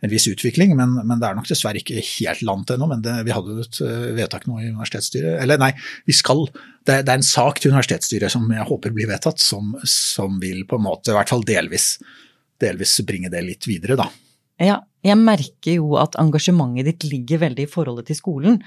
en 0.01 0.09
viss 0.09 0.25
utvikling. 0.31 0.73
Men, 0.79 0.95
men, 1.03 1.19
det 1.21 1.27
er 1.27 1.37
nok 1.37 1.49
dessverre 1.51 1.77
ikke 1.77 2.01
helt 2.01 2.41
landet 2.47 2.73
ennå. 2.73 2.87
Men 2.89 3.03
det, 3.05 3.13
vi 3.27 3.35
hadde 3.35 3.59
et 3.61 3.81
eh, 3.85 4.07
vedtak 4.17 4.47
nå 4.49 4.57
i 4.57 4.71
universitetsstyret. 4.71 5.37
Eller 5.43 5.61
nei, 5.61 5.69
vi 6.09 6.15
skal, 6.17 6.41
det, 6.81 7.03
det 7.05 7.13
er 7.13 7.19
en 7.19 7.27
sak 7.27 7.61
til 7.61 7.75
universitetsstyret 7.75 8.33
som 8.33 8.49
jeg 8.49 8.69
håper 8.71 8.97
blir 8.97 9.11
vedtatt, 9.11 9.43
som, 9.45 9.75
som 9.85 10.41
vil 10.41 10.65
på 10.65 10.81
en 10.81 10.87
måte, 10.87 11.13
i 11.13 11.19
hvert 11.19 11.35
fall 11.35 11.45
delvis, 11.45 11.91
delvis 12.65 12.97
bringe 13.05 13.29
det 13.29 13.45
litt 13.45 13.69
videre, 13.69 13.99
da. 14.01 14.09
Ja, 14.61 14.81
jeg 15.05 15.17
merker 15.17 15.77
jo 15.77 15.95
at 16.01 16.17
engasjementet 16.21 16.89
ditt 16.89 17.05
ligger 17.09 17.45
veldig 17.45 17.65
i 17.65 17.69
forholdet 17.69 18.09
til 18.09 18.17
skolen. 18.17 18.59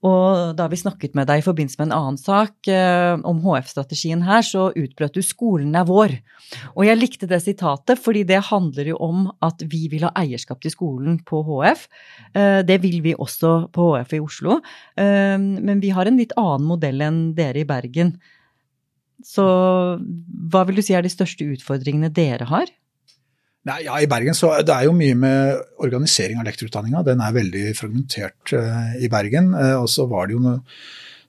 Og 0.00 0.54
da 0.56 0.64
vi 0.72 0.78
snakket 0.80 1.12
med 1.16 1.28
deg 1.28 1.42
i 1.42 1.44
forbindelse 1.44 1.76
med 1.76 1.90
en 1.90 1.96
annen 1.98 2.16
sak 2.16 2.68
eh, 2.72 3.20
om 3.28 3.42
HF-strategien 3.44 4.22
her, 4.24 4.40
så 4.46 4.70
utbrøt 4.72 5.18
du 5.18 5.20
'skolen 5.20 5.76
er 5.76 5.84
vår'. 5.84 6.16
Og 6.72 6.86
jeg 6.86 6.96
likte 6.96 7.28
det 7.28 7.42
sitatet, 7.44 8.00
fordi 8.00 8.24
det 8.24 8.40
handler 8.48 8.88
jo 8.88 8.96
om 8.96 9.28
at 9.44 9.60
vi 9.60 9.88
vil 9.92 10.08
ha 10.08 10.12
eierskap 10.16 10.62
til 10.64 10.72
skolen 10.72 11.20
på 11.20 11.42
HF. 11.44 11.84
Eh, 12.32 12.62
det 12.64 12.80
vil 12.80 13.02
vi 13.04 13.14
også 13.14 13.68
på 13.76 13.92
HF 13.92 14.16
i 14.16 14.24
Oslo. 14.24 14.60
Eh, 14.96 15.36
men 15.36 15.80
vi 15.84 15.92
har 15.92 16.08
en 16.08 16.16
litt 16.16 16.32
annen 16.32 16.64
modell 16.64 17.00
enn 17.04 17.34
dere 17.36 17.60
i 17.60 17.68
Bergen. 17.68 18.16
Så 19.20 19.44
hva 20.00 20.64
vil 20.64 20.80
du 20.80 20.82
si 20.82 20.96
er 20.96 21.04
de 21.04 21.12
største 21.12 21.44
utfordringene 21.44 22.08
dere 22.08 22.48
har? 22.48 22.72
Nei, 23.68 23.82
ja, 23.84 23.98
I 24.00 24.08
Bergen 24.08 24.36
så 24.36 24.54
det 24.64 24.72
er 24.72 24.86
jo 24.88 24.96
mye 24.96 25.16
med 25.20 25.60
organisering 25.84 26.40
av 26.40 26.46
lektorutdanninga. 26.48 27.02
Den 27.04 27.20
er 27.20 27.36
veldig 27.36 27.64
fragmentert 27.76 28.54
uh, 28.56 28.94
i 28.96 29.10
Bergen. 29.12 29.52
Uh, 29.52 29.82
og 29.82 29.88
så 29.92 30.06
var 30.10 30.28
det 30.28 30.38
jo 30.38 30.42
noe 30.48 30.58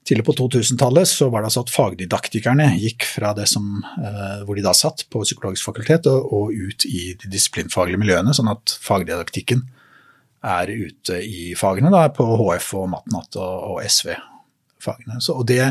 Tidlig 0.02 0.24
på 0.26 0.34
2000-tallet 0.34 1.06
så 1.06 1.28
var 1.30 1.44
det 1.44 1.52
altså 1.52 1.62
at 1.62 1.70
fagdidaktikerne 1.70 2.65
gikk 2.82 3.06
fra 3.06 3.36
det 3.38 3.44
som, 3.52 3.84
uh, 4.02 4.39
hvor 4.48 4.58
de 4.58 4.63
da 4.65 4.72
satt, 4.74 5.04
på 5.13 5.22
psykologisk 5.22 5.67
fakultet, 5.67 6.10
og, 6.10 6.32
og, 6.34 6.56
ut 6.58 6.88
i 6.89 7.12
de 7.22 7.30
disiplinfaglige 7.30 8.02
miljøene. 8.02 8.34
Sånn 8.34 8.50
at 8.50 8.74
fagdidaktikken 8.82 9.62
er 10.41 10.72
ute 10.74 11.20
i 11.22 11.52
fagene, 11.54 11.94
da, 11.94 12.08
på 12.17 12.26
HF 12.26 12.72
og 12.82 12.89
Matnat 12.96 13.38
og, 13.38 13.76
og 13.76 13.86
SV-fagene. 13.86 15.22
Og 15.36 15.46
det 15.54 15.62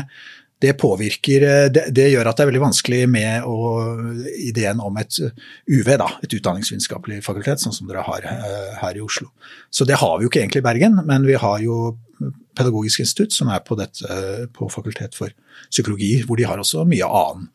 det 0.61 0.73
påvirker 0.79 1.45
eh, 1.47 1.67
det, 1.73 1.87
det, 1.95 2.07
gjør 2.13 2.29
at 2.29 2.37
det 2.37 2.45
er 2.45 2.51
veldig 2.51 2.63
vanskelig 2.63 3.01
med 3.09 3.47
å, 3.47 3.71
ideen 4.41 4.81
om 4.83 4.99
et 5.01 5.17
UV, 5.19 5.93
da, 6.01 6.09
et 6.21 6.35
utdanningsvitenskapelig 6.37 7.21
fakultet, 7.25 7.63
sånn 7.63 7.75
som 7.75 7.89
dere 7.89 8.05
har 8.05 8.27
eh, 8.29 8.75
her 8.81 8.99
i 8.99 9.03
Oslo. 9.03 9.31
Så 9.73 9.87
det 9.89 9.99
har 10.01 10.17
vi 10.17 10.27
jo 10.27 10.31
ikke 10.31 10.43
egentlig 10.43 10.61
i 10.63 10.67
Bergen, 10.69 11.01
men 11.07 11.27
vi 11.27 11.39
har 11.41 11.63
jo 11.65 11.95
Pedagogisk 12.53 13.01
institutt, 13.01 13.33
som 13.33 13.49
er 13.49 13.63
på, 13.65 13.73
dette, 13.79 14.05
på 14.53 14.67
fakultet 14.69 15.15
for 15.17 15.33
psykologi, 15.71 16.19
hvor 16.27 16.37
de 16.37 16.45
har 16.45 16.61
også 16.61 16.83
mye 16.85 17.07
annen 17.07 17.47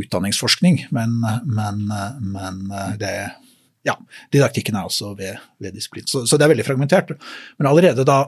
utdanningsforskning, 0.00 0.80
men, 0.96 1.14
men, 1.46 1.84
men 2.32 2.58
det 2.98 3.12
ja, 3.86 3.94
didaktikken 4.32 4.76
er 4.76 4.88
også 4.88 5.14
ved, 5.18 5.38
ved 5.62 5.76
disiplin. 5.76 6.06
Så, 6.08 6.24
så, 6.26 6.36
det 6.36 6.46
er 6.46 6.52
veldig 6.52 6.66
fragmentert. 6.66 7.14
Men 7.58 7.70
allerede 7.70 8.04
da 8.08 8.24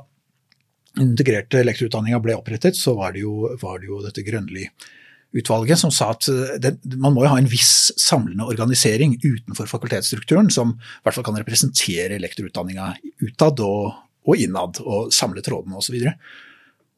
integrerte 1.00 1.62
lektorutdanninga 1.64 2.20
ble 2.22 2.36
opprettet, 2.36 2.76
så 2.76 2.94
var 2.98 3.14
det 3.14 3.24
jo, 3.24 3.52
var 3.60 3.80
det 3.80 3.88
jo 3.88 4.00
dette 4.04 4.24
Grønli-utvalget 4.26 5.80
som 5.80 5.92
sa 5.94 6.10
at 6.12 6.28
det, 6.60 6.74
man 7.00 7.14
må 7.14 7.24
jo 7.24 7.32
ha 7.32 7.38
en 7.40 7.50
viss 7.50 7.92
samlende 8.00 8.48
organisering 8.48 9.16
utenfor 9.22 9.70
fakultetsstrukturen 9.70 10.50
som 10.52 10.74
i 10.76 11.04
hvert 11.04 11.16
fall 11.16 11.28
kan 11.30 11.40
representere 11.40 12.20
lektorutdanninga 12.22 12.92
utad 13.24 13.62
og, 13.64 13.94
og, 14.26 14.36
innad, 14.36 14.82
og 14.84 15.12
samle 15.14 15.44
trådene 15.44 15.80
osv. 15.80 15.96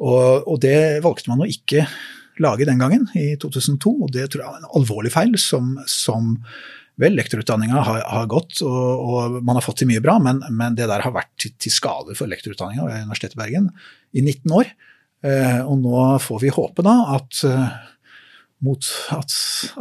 Og, 0.03 0.51
og 0.51 0.61
det 0.65 1.05
valgte 1.05 1.31
man 1.31 1.45
å 1.45 1.51
ikke 1.51 1.87
lage 2.43 2.67
den 2.67 2.81
gangen, 2.83 3.07
i 3.15 3.37
2002, 3.39 3.93
og 4.03 4.11
det 4.15 4.27
tror 4.33 4.43
jeg 4.43 4.51
er 4.51 4.63
en 4.65 4.73
alvorlig 4.81 5.13
feil 5.15 5.37
som, 5.39 5.77
som 5.87 6.35
Vel, 7.01 7.17
lektorutdanninga 7.19 7.81
har, 7.83 8.03
har, 8.07 8.27
gått, 8.31 8.61
og, 8.63 8.91
og, 9.03 9.39
man 9.43 9.59
har 9.59 9.65
fått 9.67 9.81
til 9.83 9.89
mye 9.91 10.03
bra, 10.03 10.15
men, 10.23 10.39
men 10.55 10.77
det 10.79 10.87
der 10.91 11.03
har 11.03 11.15
vært 11.15 11.33
til, 11.43 11.51
til 11.59 11.75
skade 11.75 12.15
for 12.15 12.31
lektorutdanninga 12.31 12.87
ved 12.87 13.09
Universitetet 13.09 13.35
i 13.35 13.41
Bergen 13.41 13.67
i 14.15 14.23
19 14.23 14.55
år. 14.55 14.71
Eh, 15.25 15.59
og 15.65 15.81
nå 15.83 16.05
får 16.23 16.45
vi 16.45 16.53
håpe 16.55 16.85
da 16.87 16.95
at, 17.17 17.41
uh, 17.49 17.67
mot, 18.63 18.93
at, 19.17 19.35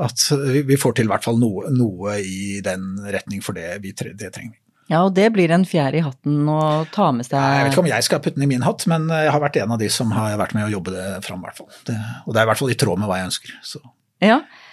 at 0.08 0.26
vi 0.66 0.80
får 0.80 0.98
til 0.98 1.10
i 1.10 1.14
hvert 1.14 1.28
fall 1.28 1.38
noe, 1.38 1.70
noe 1.76 2.18
i 2.24 2.58
den 2.66 2.96
retning, 3.06 3.46
for 3.46 3.60
det, 3.60 3.76
vi, 3.84 3.94
det 3.94 4.34
trenger 4.34 4.56
vi. 4.56 4.60
Ja, 4.90 5.06
og 5.06 5.14
det 5.16 5.30
blir 5.36 5.54
en 5.54 5.64
fjær 5.68 5.96
i 5.96 6.02
hatten 6.04 6.50
å 6.52 6.84
ta 6.92 7.08
med 7.16 7.26
seg 7.26 7.38
Jeg 7.40 7.68
vet 7.68 7.76
ikke 7.76 7.86
om 7.86 7.94
jeg 7.94 8.04
skal 8.04 8.20
putte 8.24 8.36
den 8.36 8.48
i 8.48 8.52
min 8.52 8.66
hatt, 8.66 8.84
men 8.90 9.06
jeg 9.14 9.32
har 9.32 9.42
vært 9.44 9.62
en 9.62 9.78
av 9.78 9.80
de 9.80 9.88
som 9.94 10.12
har 10.18 10.34
vært 10.42 10.58
med 10.58 10.66
å 10.66 10.74
jobbe 10.74 10.98
det 10.98 11.08
fram, 11.28 11.46
i 11.46 11.48
hvert 11.48 11.62
fall. 11.62 11.72
Det, 11.88 12.02
og 12.26 12.34
det 12.34 12.42
er 12.42 12.48
i 12.48 12.52
hvert 12.52 12.66
fall 12.66 12.74
i 12.74 12.82
tråd 12.82 13.00
med 13.00 13.12
hva 13.12 13.22
jeg 13.22 13.30
ønsker. 13.30 13.58
Så. 13.70 13.86
Ja, 14.24 14.42
Eh, 14.42 14.72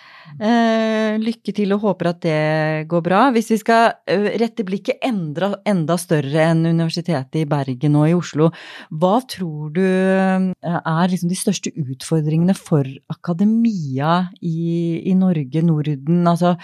lykke 1.20 1.52
til 1.56 1.74
og 1.74 1.83
håper 1.85 2.11
at 2.11 2.20
det 2.24 2.87
går 2.90 3.02
bra. 3.04 3.20
Hvis 3.35 3.50
vi 3.52 3.59
skal 3.61 3.94
eh, 4.11 4.28
rette 4.40 4.64
blikket 4.66 5.02
enda, 5.06 5.52
enda, 5.68 5.96
større 6.00 6.46
enn 6.50 6.64
Universitetet 6.68 7.42
i 7.42 7.46
Bergen 7.48 7.98
og 7.98 8.09
i 8.09 8.16
Oslo, 8.16 8.50
hva 8.90 9.18
tror 9.30 9.72
du 9.76 9.83
eh, 9.85 10.48
er 10.80 11.12
liksom 11.12 11.30
de 11.30 11.38
største 11.38 11.72
utfordringene 11.74 12.56
for 12.59 12.88
akademia 13.12 14.30
i, 14.40 15.00
i 15.11 15.14
Norge, 15.18 15.64
Norden? 15.66 16.22
Altså, 16.30 16.56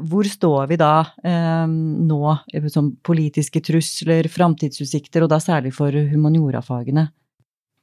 hvor 0.00 0.26
står 0.28 0.70
vi 0.72 0.80
da 0.80 0.94
eh, 1.24 1.66
nå 1.68 2.38
som 2.72 2.94
politiske 3.04 3.62
trusler, 3.64 4.28
framtidsutsikter, 4.32 5.24
og 5.24 5.34
da 5.34 5.40
særlig 5.42 5.74
for 5.76 5.92
humaniorafagene? 5.92 7.08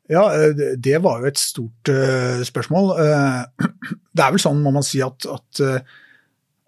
Ja, 0.10 0.24
eh, 0.34 0.76
det 0.78 0.98
var 1.04 1.22
jo 1.22 1.30
et 1.30 1.40
stort 1.40 1.92
uh, 1.92 2.42
spørsmål. 2.48 2.94
Uh, 2.98 3.68
det 4.16 4.24
er 4.24 4.34
vel 4.34 4.42
sånn, 4.42 4.64
må 4.64 4.74
man 4.74 4.86
si, 4.86 5.02
at, 5.06 5.28
at, 5.30 5.62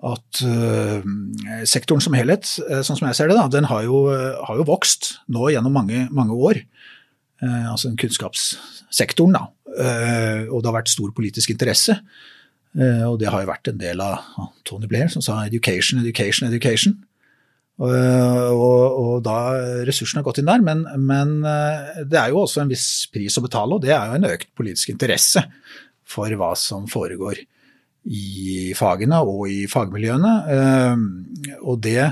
at 0.03 0.43
sektoren 1.69 2.03
som 2.03 2.15
helhet, 2.17 2.43
sånn 2.83 2.97
som 2.99 3.07
jeg 3.07 3.15
ser 3.15 3.31
det, 3.31 3.37
da, 3.39 3.47
den 3.51 3.69
har 3.69 3.85
jo, 3.87 4.05
har 4.11 4.59
jo 4.59 4.67
vokst 4.67 5.13
nå 5.31 5.47
gjennom 5.53 5.71
mange, 5.75 6.09
mange 6.11 6.35
år. 6.35 6.59
altså 7.43 7.87
den 7.87 7.95
kunnskapssektoren, 8.01 9.37
da. 9.37 9.45
og 10.51 10.59
det 10.59 10.67
har 10.67 10.75
vært 10.75 10.91
stor 10.91 11.13
politisk 11.15 11.53
interesse. 11.55 11.95
og 12.75 13.15
det 13.21 13.31
har 13.31 13.45
jo 13.45 13.51
vært 13.53 13.71
en 13.71 13.79
del 13.79 14.03
av 14.03 14.27
Tony 14.67 14.91
Blair 14.91 15.07
som 15.07 15.23
sa 15.23 15.45
'education, 15.45 16.03
education, 16.03 16.51
education'. 16.51 16.99
Og, 17.79 17.89
og, 17.89 19.02
ressursene 19.87 20.21
har 20.21 20.27
gått 20.27 20.41
inn 20.41 20.49
der. 20.49 20.63
Men, 20.65 20.85
men, 20.99 21.39
eh, 21.47 22.03
det 22.09 22.19
er 22.19 22.33
jo 22.33 22.43
også 22.43 22.63
en 22.63 22.71
viss 22.71 22.87
pris 23.13 23.39
å 23.39 23.45
betale, 23.45 23.75
og 23.75 23.83
det 23.83 23.93
er 23.95 24.11
jo 24.11 24.19
en 24.19 24.31
økt 24.31 24.51
politisk 24.57 24.93
interesse 24.93 25.45
for 26.13 26.33
hva 26.39 26.53
som 26.59 26.87
foregår 26.91 27.43
i 28.03 28.73
fagene 28.75 29.21
og 29.23 29.45
i 29.51 29.63
fagmiljøene. 29.71 30.33
Eh, 30.55 31.59
og 31.63 31.79
det, 31.85 32.09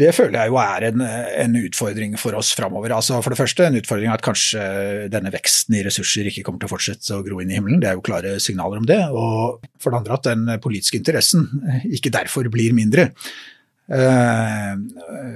det 0.00 0.10
føler 0.16 0.38
jeg 0.38 0.52
jo 0.52 0.58
er 0.62 0.88
en, 0.90 1.04
en 1.44 1.60
utfordring 1.60 2.16
for 2.20 2.36
oss 2.38 2.52
framover. 2.56 2.94
Altså 2.96 3.20
for 3.24 3.32
det 3.32 3.40
første 3.40 3.66
en 3.66 3.78
utfordring 3.80 4.12
at 4.12 4.24
kanskje 4.24 4.64
denne 5.12 5.32
veksten 5.34 5.78
i 5.78 5.84
ressurser 5.86 6.28
ikke 6.30 6.44
kommer 6.46 6.62
til 6.62 6.70
å 6.70 6.74
fortsette 6.74 7.16
å 7.16 7.24
gro 7.26 7.40
inn 7.42 7.52
i 7.52 7.58
himmelen. 7.58 7.80
Det 7.82 7.90
er 7.90 7.98
jo 7.98 8.04
klare 8.06 8.36
signaler 8.42 8.82
om 8.82 8.88
det. 8.88 9.00
Og 9.12 9.64
for 9.80 9.92
det 9.92 10.02
andre 10.02 10.18
at 10.18 10.28
den 10.28 10.46
politiske 10.64 11.00
interessen 11.00 11.48
ikke 11.88 12.12
derfor 12.14 12.48
blir 12.52 12.76
mindre. 12.76 13.10
Uh, 13.90 14.76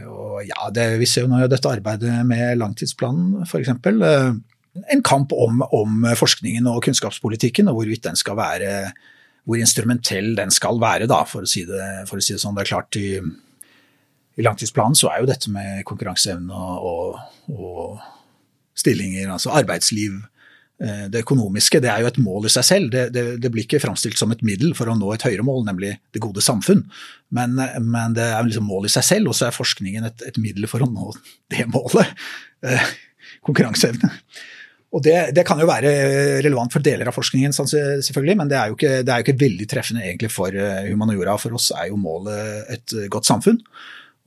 og 0.06 0.36
ja, 0.46 0.68
det, 0.70 0.84
Vi 1.00 1.08
ser 1.10 1.24
jo 1.24 1.30
nå 1.32 1.40
dette 1.50 1.70
arbeidet 1.70 2.20
med 2.28 2.54
langtidsplanen 2.60 3.42
f.eks. 3.42 3.72
Uh, 3.82 4.04
eh, 4.06 4.28
en 4.94 5.02
kamp 5.06 5.34
om, 5.34 5.64
om, 5.74 6.06
forskningen 6.18 6.68
og 6.70 6.82
kunnskapspolitikken, 6.86 7.70
og 7.70 7.80
hvorvidt 7.80 8.06
den 8.06 8.18
skal 8.18 8.38
være 8.38 8.70
hvor 9.44 9.60
instrumentell 9.60 10.32
den 10.38 10.54
skal 10.54 10.78
være, 10.80 11.08
da, 11.10 11.20
for 11.28 11.44
å 11.44 11.50
si 11.50 11.66
det, 11.68 11.82
å 12.06 12.20
si 12.22 12.32
det 12.32 12.40
sånn. 12.40 12.54
Det 12.56 12.62
er 12.64 12.70
klart 12.70 12.96
i, 12.96 13.08
i, 13.20 14.44
langtidsplanen 14.46 14.96
så 14.96 15.10
er 15.10 15.20
jo 15.20 15.28
dette 15.28 15.50
med 15.52 15.82
konkurranseevne 15.84 16.54
og, 16.54 17.18
og, 17.52 17.58
og 17.58 18.78
stillinger, 18.80 19.28
altså 19.34 19.52
arbeidsliv, 19.52 20.22
Eh, 20.22 20.34
det 20.74 21.20
økonomiske 21.22 21.78
det 21.80 21.88
er 21.88 22.02
jo 22.02 22.08
et 22.10 22.18
mål 22.18 22.48
i 22.48 22.50
seg 22.50 22.64
selv. 22.66 22.88
Det, 22.90 23.04
det, 23.14 23.22
det, 23.40 23.50
blir 23.52 23.62
ikke 23.62 23.78
framstilt 23.82 24.18
som 24.18 24.32
et 24.34 24.42
middel 24.44 24.72
for 24.74 24.90
å 24.90 24.96
nå 24.98 25.12
et 25.14 25.22
høyere 25.22 25.44
mål, 25.46 25.62
nemlig 25.68 25.92
det 26.12 26.22
gode 26.22 26.42
samfunn. 26.44 26.82
Men, 27.34 27.54
men 27.54 28.16
det 28.16 28.26
er 28.26 28.42
liksom 28.46 28.66
mål 28.68 28.88
i 28.88 28.92
seg 28.92 29.06
selv, 29.06 29.30
og 29.30 29.38
så 29.38 29.48
er 29.48 29.54
forskningen 29.54 30.08
et, 30.10 30.24
et, 30.26 30.40
middel 30.42 30.66
for 30.70 30.82
å 30.84 30.90
nå 30.90 31.12
det 31.54 31.68
målet. 31.70 32.10
Eh, 32.66 32.90
konkurranseevne. 33.44 34.10
Og 34.94 35.02
det, 35.02 35.16
det, 35.34 35.42
kan 35.46 35.58
jo 35.58 35.66
være 35.66 35.90
relevant 36.44 36.72
for 36.72 36.84
deler 36.84 37.10
av 37.10 37.16
forskningen, 37.16 37.54
selvfølgelig, 37.54 38.37
men 38.38 38.50
det 38.50 38.58
er 38.58 38.70
jo 38.70 38.76
ikke, 38.78 38.92
er 39.02 39.20
jo 39.20 39.26
ikke 39.26 39.40
veldig 39.40 39.66
treffende 39.70 40.04
egentlig 40.06 40.30
for 40.30 40.54
eh, 40.54 40.87
humaniora. 40.90 41.34
For 41.40 41.56
oss 41.58 41.72
er 41.74 41.90
jo 41.90 41.98
målet 42.00 42.74
et 42.76 42.96
godt 43.12 43.30
samfunn. 43.30 43.58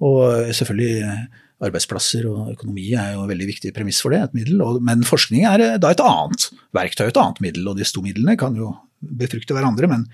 Og 0.03 0.51
selvfølgelig 0.53 1.17
arbeidsplasser 1.63 2.27
og 2.29 2.51
økonomi 2.53 2.91
er 2.93 3.15
jo 3.15 3.23
en 3.23 3.31
veldig 3.31 3.49
viktig 3.49 3.73
premiss 3.75 3.99
for 4.03 4.13
det, 4.13 4.21
et 4.27 4.37
middel. 4.37 4.61
Men 4.85 5.05
forskning 5.07 5.47
er 5.49 5.63
eh, 5.63 5.77
da 5.81 5.91
et 5.93 6.03
annet 6.03 6.49
verktøy, 6.77 7.07
et 7.09 7.21
annet 7.21 7.41
middel. 7.43 7.69
Og 7.71 7.79
de 7.79 7.87
to 7.87 8.03
midlene 8.05 8.37
kan 8.39 8.57
jo 8.57 8.75
befrukte 9.01 9.57
hverandre, 9.57 9.89
men 9.89 10.05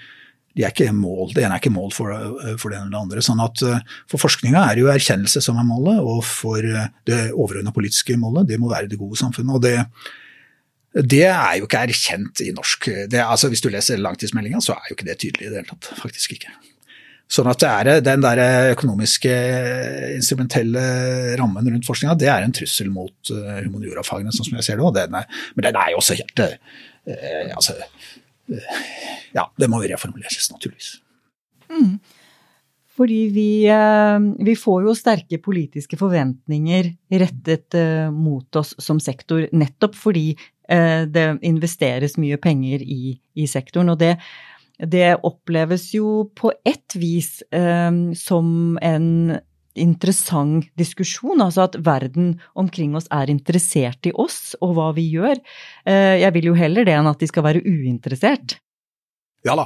de 0.54 0.64
er 0.64 0.74
ikke 0.74 0.94
mål, 0.94 1.32
det 1.34 1.42
ene 1.42 1.56
er 1.56 1.64
ikke 1.64 1.74
mål 1.74 1.94
for, 1.96 2.14
eh, 2.14 2.56
for 2.62 2.72
det 2.72 2.80
ene 2.80 2.88
eller 2.88 2.96
det 2.96 3.02
andre. 3.02 3.26
sånn 3.26 3.44
at 3.44 3.64
eh, 3.68 3.96
For 4.12 4.22
forskninga 4.22 4.64
er 4.64 4.76
det 4.76 4.86
jo 4.86 4.92
erkjennelse 4.94 5.44
som 5.44 5.60
er 5.60 5.68
målet, 5.68 6.00
og 6.00 6.24
for 6.28 6.64
det 6.64 7.22
overordna 7.34 7.76
politiske 7.76 8.20
målet, 8.20 8.48
det 8.52 8.60
må 8.62 8.72
være 8.72 8.92
det 8.92 9.02
gode 9.02 9.20
samfunnet. 9.20 9.56
og 9.56 9.64
det 9.64 9.80
det 10.94 11.24
er 11.26 11.56
jo 11.58 11.66
ikke 11.66 11.80
erkjent 11.88 12.38
i 12.46 12.52
norsk. 12.54 12.86
Det, 13.10 13.18
altså 13.18 13.48
hvis 13.50 13.64
du 13.66 13.72
leser 13.74 13.98
langtidsmeldinga, 13.98 14.60
så 14.62 14.76
er 14.76 14.92
jo 14.92 14.94
ikke 14.94 15.08
det 15.08 15.16
tydelig 15.24 15.48
i 15.48 15.50
det 15.50 15.64
hele 15.64 15.72
tatt. 15.72 15.90
Faktisk 15.98 16.36
ikke. 16.36 16.52
Sånn 17.32 17.50
at 17.50 17.62
det 17.64 17.70
er 17.70 18.02
den 18.04 18.24
der 18.24 18.40
økonomiske, 18.74 19.36
instrumentelle 20.18 20.82
rammen 21.40 21.70
rundt 21.72 21.88
forskninga, 21.88 22.18
det 22.20 22.30
er 22.30 22.46
en 22.46 22.54
trussel 22.54 22.92
mot 22.94 23.32
uh, 23.34 23.62
humaniorafagene, 23.64 24.34
sånn 24.36 24.52
som 24.52 24.60
jeg 24.60 24.68
ser 24.68 24.82
det. 24.82 24.92
Den 25.00 25.18
er, 25.18 25.40
men 25.56 25.68
den 25.68 25.80
er 25.80 25.94
jo 25.94 26.02
også 26.02 26.18
helt 26.20 26.44
uh, 26.44 26.58
altså, 27.56 27.78
uh, 27.80 28.84
Ja, 29.34 29.48
det 29.58 29.72
må 29.72 29.82
reformuleres, 29.82 30.52
naturligvis. 30.54 30.98
Mm. 31.72 31.96
Fordi 32.94 33.22
vi, 33.34 33.50
vi, 34.46 34.54
får 34.60 34.84
jo 34.86 34.92
sterke 34.94 35.40
politiske 35.42 35.98
forventninger 35.98 36.92
rettet 37.24 37.74
mot 38.14 38.60
oss 38.60 38.76
som 38.78 39.00
sektor, 39.02 39.48
nettopp 39.50 39.98
fordi 39.98 40.36
det 40.70 41.24
investeres 41.50 42.20
mye 42.22 42.38
penger 42.38 42.86
i, 42.86 43.16
i 43.34 43.48
sektoren. 43.50 43.90
Og 43.96 43.98
det, 44.04 44.12
det 44.80 45.16
oppleves 45.24 45.92
jo 45.94 46.30
på 46.36 46.52
ett 46.66 46.96
vis 46.98 47.42
eh, 47.54 47.92
som 48.18 48.80
en 48.82 49.40
interessant 49.74 50.68
diskusjon, 50.78 51.42
altså 51.42 51.66
at 51.66 51.78
verden 51.86 52.36
omkring 52.60 52.94
oss 52.98 53.08
er 53.14 53.32
interessert 53.34 54.06
i 54.06 54.14
oss 54.14 54.54
og 54.62 54.76
hva 54.78 54.92
vi 54.98 55.08
gjør. 55.16 55.40
Eh, 55.90 56.20
jeg 56.22 56.34
vil 56.36 56.52
jo 56.52 56.58
heller 56.58 56.86
det 56.86 56.94
enn 56.98 57.10
at 57.10 57.22
de 57.22 57.30
skal 57.30 57.46
være 57.48 57.64
uinteressert. 57.66 58.60
Ja 59.44 59.58
da, 59.60 59.66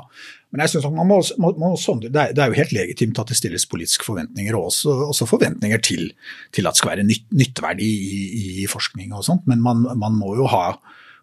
men 0.49 0.63
jeg 0.63 0.71
synes 0.71 0.87
man 0.89 1.05
må, 1.05 1.19
må, 1.37 1.51
må 1.61 1.69
det, 2.01 2.09
er, 2.09 2.31
det, 2.33 2.41
er, 2.41 2.49
jo 2.49 2.57
helt 2.57 2.73
legitimt 2.73 3.19
at 3.21 3.29
det 3.29 3.37
stilles 3.37 3.67
politiske 3.69 4.07
forventninger, 4.07 4.55
og 4.57 4.71
også, 4.71 4.93
også 5.11 5.27
forventninger 5.29 5.83
til, 5.85 6.07
til, 6.55 6.65
at 6.65 6.73
det 6.73 6.81
skal 6.81 6.93
være 6.95 7.05
nytt, 7.05 7.27
nytteverdi 7.29 7.89
i, 8.07 8.21
i, 8.63 8.65
forskning 8.71 9.13
og 9.13 9.27
sånt, 9.27 9.45
men 9.45 9.61
man, 9.61 9.85
man 9.99 10.17
må 10.17 10.33
jo 10.39 10.49
ha 10.49 10.71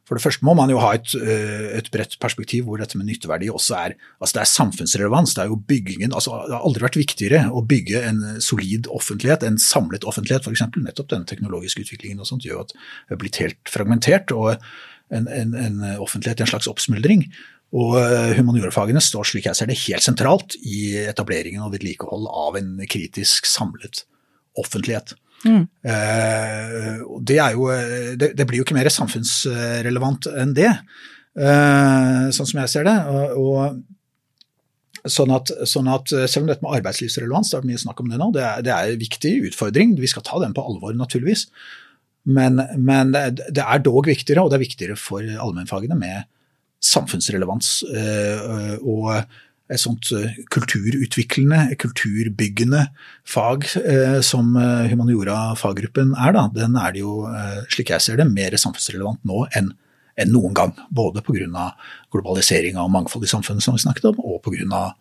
for 0.05 0.19
det 0.19 0.25
første 0.25 0.45
må 0.45 0.53
man 0.59 0.69
jo 0.69 0.81
ha 0.83 0.91
et, 0.99 1.15
eh, 1.17 1.69
et 1.79 1.91
bredt 1.93 2.19
perspektiv 2.21 2.67
hvor 2.67 2.81
dette 2.81 2.99
med 3.01 3.09
nytteverdi 3.09 3.49
også 3.49 3.77
er 3.79 3.95
altså 4.19 4.37
det 4.37 4.43
er 4.43 4.51
samfunnsrelevans. 4.53 5.35
Det 5.37 5.45
er 5.45 5.53
jo 5.53 5.61
byggingen, 5.71 6.13
altså 6.13 6.43
det 6.45 6.57
har 6.57 6.67
aldri 6.69 6.85
vært 6.85 7.01
viktigere 7.01 7.45
å 7.49 7.65
bygge 7.65 8.03
en 8.11 8.21
solid 8.45 8.91
offentlighet, 8.93 9.47
en 9.49 9.61
samlet 9.61 10.05
offentlighet 10.05 10.45
f.eks. 10.45 10.67
Nettopp 10.77 11.09
denne 11.15 11.29
teknologiske 11.31 11.87
utviklingen 11.87 12.21
og 12.21 12.29
sånt 12.29 12.45
gjør 12.45 12.67
at 12.67 12.77
det 12.77 13.17
er 13.17 13.23
blitt 13.23 13.41
helt 13.41 13.73
fragmentert. 13.73 14.35
og 14.35 14.59
en, 15.13 15.27
en, 15.29 15.53
en 15.55 15.83
offentlighet 16.01 16.41
i 16.41 16.43
en 16.47 16.49
slags 16.49 16.67
oppsmuldring. 16.67 17.27
Og 17.75 17.97
eh, 17.99 18.33
humaniorafagene 18.39 19.03
står 19.03 19.29
slik 19.29 19.49
jeg 19.49 19.59
ser 19.59 19.71
det 19.71 19.81
helt 19.85 20.05
sentralt 20.05 20.57
i 20.63 20.95
etableringen 21.05 21.65
og 21.65 21.75
vedlikehold 21.75 22.29
av 22.31 22.59
en 22.61 22.77
kritisk 22.91 23.49
samlet 23.51 24.05
offentlighet. 24.61 25.17
Mm. 25.45 25.65
Eh, 25.85 27.03
det, 27.21 27.41
jo, 27.55 27.67
det, 28.21 28.31
det, 28.39 28.47
blir 28.49 28.61
jo 28.61 28.67
ikke 28.67 28.77
mer 28.77 28.91
samfunnsrelevant 28.93 30.29
enn 30.33 30.55
det, 30.57 30.71
eh, 31.37 32.23
sånn 32.35 32.49
som 32.49 32.63
jeg 32.63 32.73
ser 32.73 32.89
det. 32.89 32.97
Og, 33.11 33.45
og 33.45 33.83
Sånn 35.05 35.29
at, 35.37 35.51
sånn 35.69 35.85
at, 35.93 36.09
selv 36.09 36.47
om 36.47 36.49
dette 36.49 36.65
med 36.65 36.79
arbeidslivsrelevans, 36.79 37.51
det 37.53 37.59
er 37.59 37.67
mye 37.69 37.81
snakk 37.83 37.99
om 38.01 38.07
det 38.09 38.17
nå, 38.17 38.31
det 38.33 38.41
er, 38.41 38.63
det 38.65 38.71
er 38.73 38.93
en 38.95 39.03
viktig 39.03 39.33
utfordring. 39.51 39.91
Vi 40.01 40.09
skal 40.09 40.25
ta 40.25 40.39
den 40.41 40.55
på 40.57 40.65
alvor, 40.65 40.95
naturligvis. 40.97 41.43
Men, 42.25 42.57
men 42.81 43.13
det 43.13 43.61
er 43.61 43.83
dog 43.85 44.09
viktigere, 44.09 44.41
og 44.41 44.49
det 44.49 44.57
er 44.57 44.63
viktigere 44.63 44.97
for 44.97 45.21
allmennfagene 45.21 45.99
med 46.01 46.25
samfunnsrelevans. 46.89 47.75
Og 48.81 49.11
et 49.73 49.81
sånt 49.81 50.11
kulturutviklende, 50.53 51.77
kulturbyggende 51.81 52.83
fag 53.25 53.65
som 54.27 54.51
humaniora-faggruppen 54.91 56.13
er, 56.21 56.35
da, 56.37 56.43
den 56.53 56.77
er 56.77 56.93
det 56.93 57.01
jo, 57.01 57.15
slik 57.73 57.95
jeg 57.95 58.05
ser 58.05 58.21
det, 58.21 58.27
mer 58.29 58.59
samfunnsrelevant 58.61 59.25
nå 59.25 59.47
enn 59.57 59.73
enn 60.21 60.33
noen 60.35 60.55
gang. 60.55 60.75
Både 60.95 61.23
pga. 61.25 61.71
globalisering 62.13 62.79
og 62.79 62.93
mangfold 62.95 63.27
i 63.27 63.31
samfunnet, 63.31 63.65
som 63.65 63.75
vi 63.75 63.83
snakket 63.83 64.13
om, 64.13 64.21
og 64.23 64.43
pga. 64.43 64.95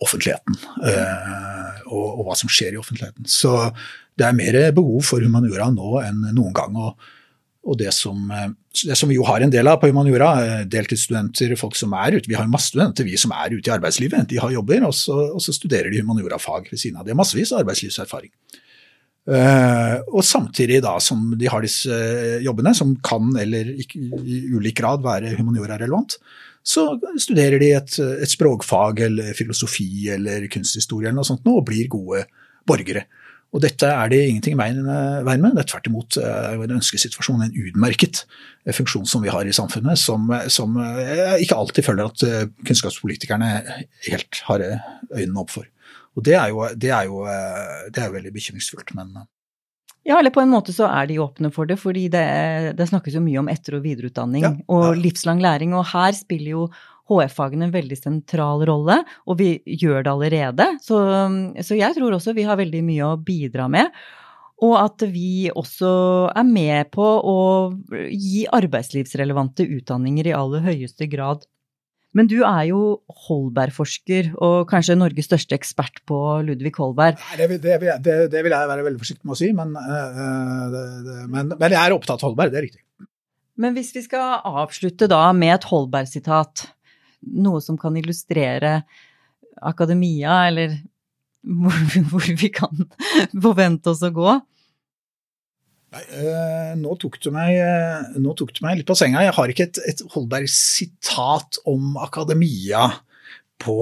offentligheten. 0.00 0.54
Øh, 0.86 1.78
og, 1.90 2.20
og, 2.20 2.26
hva 2.28 2.34
som 2.38 2.50
skjer 2.52 2.76
i 2.76 2.78
offentligheten. 2.78 3.26
Så 3.26 3.72
det 4.14 4.28
er 4.28 4.36
mer 4.36 4.58
behov 4.70 5.02
for 5.02 5.24
humaniora 5.24 5.72
nå 5.74 5.98
enn 6.04 6.20
noen 6.36 6.54
gang. 6.54 6.76
og, 6.76 6.94
og 7.66 7.78
det, 7.80 7.90
som, 7.92 8.30
eh, 8.30 8.52
som, 8.78 9.08
vi 9.10 9.16
jo 9.18 9.26
har 9.28 9.42
en 9.44 9.52
del 9.52 9.68
av 9.70 9.80
på 9.82 9.90
humaniora, 9.90 10.30
eh, 10.44 10.64
deltidsstudenter, 10.70 11.54
folk 11.60 11.76
som 11.78 11.94
er 11.98 12.18
ute. 12.18 12.30
Vi 12.30 12.36
har 12.38 12.48
masse 12.50 12.72
studenter 12.72 13.06
vi 13.08 13.18
som 13.20 13.34
er 13.34 13.54
ute 13.54 13.70
i 13.70 13.74
arbeidslivet. 13.74 14.28
De 14.30 14.40
har 14.42 14.54
jobber, 14.54 14.86
og 14.88 14.94
så, 14.96 15.18
og 15.34 15.42
så 15.44 15.54
studerer 15.56 15.90
de 15.92 16.02
humaniorafag 16.02 16.70
ved 16.70 16.80
siden 16.80 16.98
av. 16.98 17.06
Det 17.06 17.14
har 17.14 17.20
massevis 17.20 17.52
av 17.54 17.64
arbeidslivserfaring. 17.64 18.32
Uh, 19.28 20.00
og 20.16 20.22
samtidig 20.24 20.78
da 20.80 20.94
som 21.04 21.34
de 21.36 21.50
har 21.52 21.60
disse 21.60 21.92
jobbene, 22.40 22.72
som 22.72 22.94
kan 23.04 23.34
eller 23.36 23.74
ikke, 23.76 24.00
i 24.24 24.38
ulik 24.56 24.78
grad 24.80 25.02
være 25.04 25.34
humaniora-relevant, 25.36 26.16
så 26.64 26.86
studerer 27.20 27.60
de 27.60 27.68
et, 27.76 27.98
et, 27.98 28.30
språkfag 28.30 29.02
eller 29.04 29.36
filosofi 29.36 30.08
eller 30.14 30.48
kunsthistorie 30.52 31.10
eller 31.10 31.20
noe 31.20 31.28
sånt 31.28 31.46
og 31.48 31.66
blir 31.68 31.90
gode 31.92 32.24
borgere. 32.68 33.04
Og 33.56 33.62
dette 33.64 33.88
er 33.88 34.10
det 34.12 34.18
ingenting 34.28 34.54
i 34.54 34.58
veien 34.60 34.82
med. 34.84 35.54
Det 35.56 35.62
er 35.62 35.68
tvert 35.70 35.86
imot 35.88 36.18
en 36.20 36.74
ønskesituasjon, 36.76 37.46
en 37.46 37.54
utmerket 37.56 38.26
funksjon 38.76 39.08
som 39.08 39.24
vi 39.24 39.32
har 39.32 39.48
i 39.48 39.54
samfunnet, 39.56 39.96
som, 39.96 40.28
som 40.52 40.76
jeg 40.76 41.46
ikke 41.46 41.56
alltid 41.56 41.86
føler 41.86 42.10
at 42.10 42.26
kunnskapspolitikerne 42.68 43.48
helt 44.10 44.42
har 44.50 44.66
øynene 44.68 45.40
opp 45.40 45.54
for. 45.54 45.64
Og 46.18 46.24
det 46.26 46.34
er 46.34 46.50
jo, 46.50 46.64
det 46.74 46.90
er 46.90 47.06
jo, 47.06 47.22
eh, 47.30 47.88
det 47.94 48.02
er 48.02 48.10
jo 48.10 48.16
veldig 48.16 48.34
bekymringsfullt, 48.34 48.90
men 48.98 49.12
eh. 49.20 49.26
ja, 50.10 50.18
eller 50.18 50.34
på 50.34 50.42
en 50.42 50.50
måte 50.50 50.74
så 50.74 50.88
er 50.90 51.06
de 51.10 51.20
åpne 51.22 51.52
for 51.54 51.70
det, 51.70 51.78
fordi 51.78 52.08
det, 52.10 52.26
det 52.78 52.88
snakkes 52.90 53.14
jo 53.14 53.22
mye 53.22 53.38
om 53.42 53.50
etter- 53.52 53.78
og 53.78 53.84
videreutdanning 53.86 54.46
ja, 54.46 54.54
og 54.74 54.98
livslang 54.98 55.42
læring. 55.44 55.76
Og 55.78 55.86
her 55.92 56.16
spiller 56.18 56.56
jo 56.56 56.64
HF-fagene 57.08 57.68
en 57.68 57.74
veldig 57.74 57.98
sentral 57.98 58.64
rolle, 58.68 59.00
og 59.26 59.40
vi 59.40 59.50
gjør 59.64 60.04
det 60.04 60.14
allerede. 60.14 60.70
Så, 60.84 61.00
så, 61.60 61.76
jeg 61.78 61.96
tror 61.96 62.16
også 62.18 62.36
vi 62.36 62.46
har 62.48 62.60
veldig 62.60 62.82
mye 62.86 63.12
å 63.12 63.18
bidra 63.20 63.68
med. 63.72 63.92
Og 64.66 64.74
at 64.80 65.04
vi 65.12 65.50
også 65.54 65.90
er 66.34 66.46
med 66.46 66.90
på 66.90 67.04
å 67.06 67.38
gi 68.10 68.42
arbeidslivsrelevante 68.58 69.68
utdanninger 69.78 70.32
i 70.32 70.34
aller 70.34 70.64
høyeste 70.66 71.06
grad 71.10 71.46
men 72.16 72.28
du 72.28 72.38
er 72.46 72.64
jo 72.70 72.80
Holberg-forsker, 73.26 74.32
og 74.40 74.62
kanskje 74.70 74.96
Norges 74.96 75.28
største 75.28 75.56
ekspert 75.58 76.00
på 76.08 76.18
Ludvig 76.46 76.72
Holberg. 76.80 77.20
Nei, 77.20 77.36
det, 77.38 77.58
det, 77.62 77.76
det, 78.04 78.16
det, 78.32 78.42
vil 78.44 78.54
jeg 78.54 78.70
være 78.70 78.86
veldig 78.86 79.02
forsiktig 79.02 79.28
med 79.28 79.36
å 79.36 79.38
si, 79.38 79.50
men, 79.56 79.74
uh, 79.76 81.26
men, 81.28 81.52
men 81.52 81.74
jeg 81.74 81.80
er 81.82 81.96
opptatt 81.96 82.22
av 82.22 82.30
Holberg, 82.30 82.54
det 82.54 82.62
er 82.62 82.66
riktig. 82.70 82.82
Men 83.58 83.74
hvis 83.76 83.92
vi 83.92 84.04
skal 84.06 84.38
avslutte 84.46 85.08
da 85.10 85.20
med 85.36 85.58
et 85.58 85.68
Holberg-sitat, 85.68 86.64
noe 87.22 87.62
som 87.64 87.78
kan 87.80 87.96
illustrere 87.98 88.82
akademia, 89.58 90.44
eller 90.50 90.76
hvor, 91.42 91.74
hvor 92.10 92.28
vi 92.28 92.52
kan 92.54 92.86
forvente 93.32 93.94
oss 93.94 94.04
å 94.06 94.12
gå? 94.14 94.38
Nei, 95.88 96.02
øh, 96.20 96.72
nå, 96.76 96.94
tok 97.00 97.16
meg, 97.32 97.54
øh, 97.64 98.08
nå, 98.20 98.34
tok 98.36 98.52
du 98.52 98.60
meg, 98.66 98.80
litt 98.80 98.88
på 98.88 98.96
senga. 98.98 99.22
Jeg 99.24 99.32
har 99.38 99.52
ikke 99.52 99.68
et, 99.70 99.78
et 99.88 100.02
Holberg-sitat 100.12 101.62
om 101.70 101.96
akademia 102.04 102.90
på, 103.64 103.78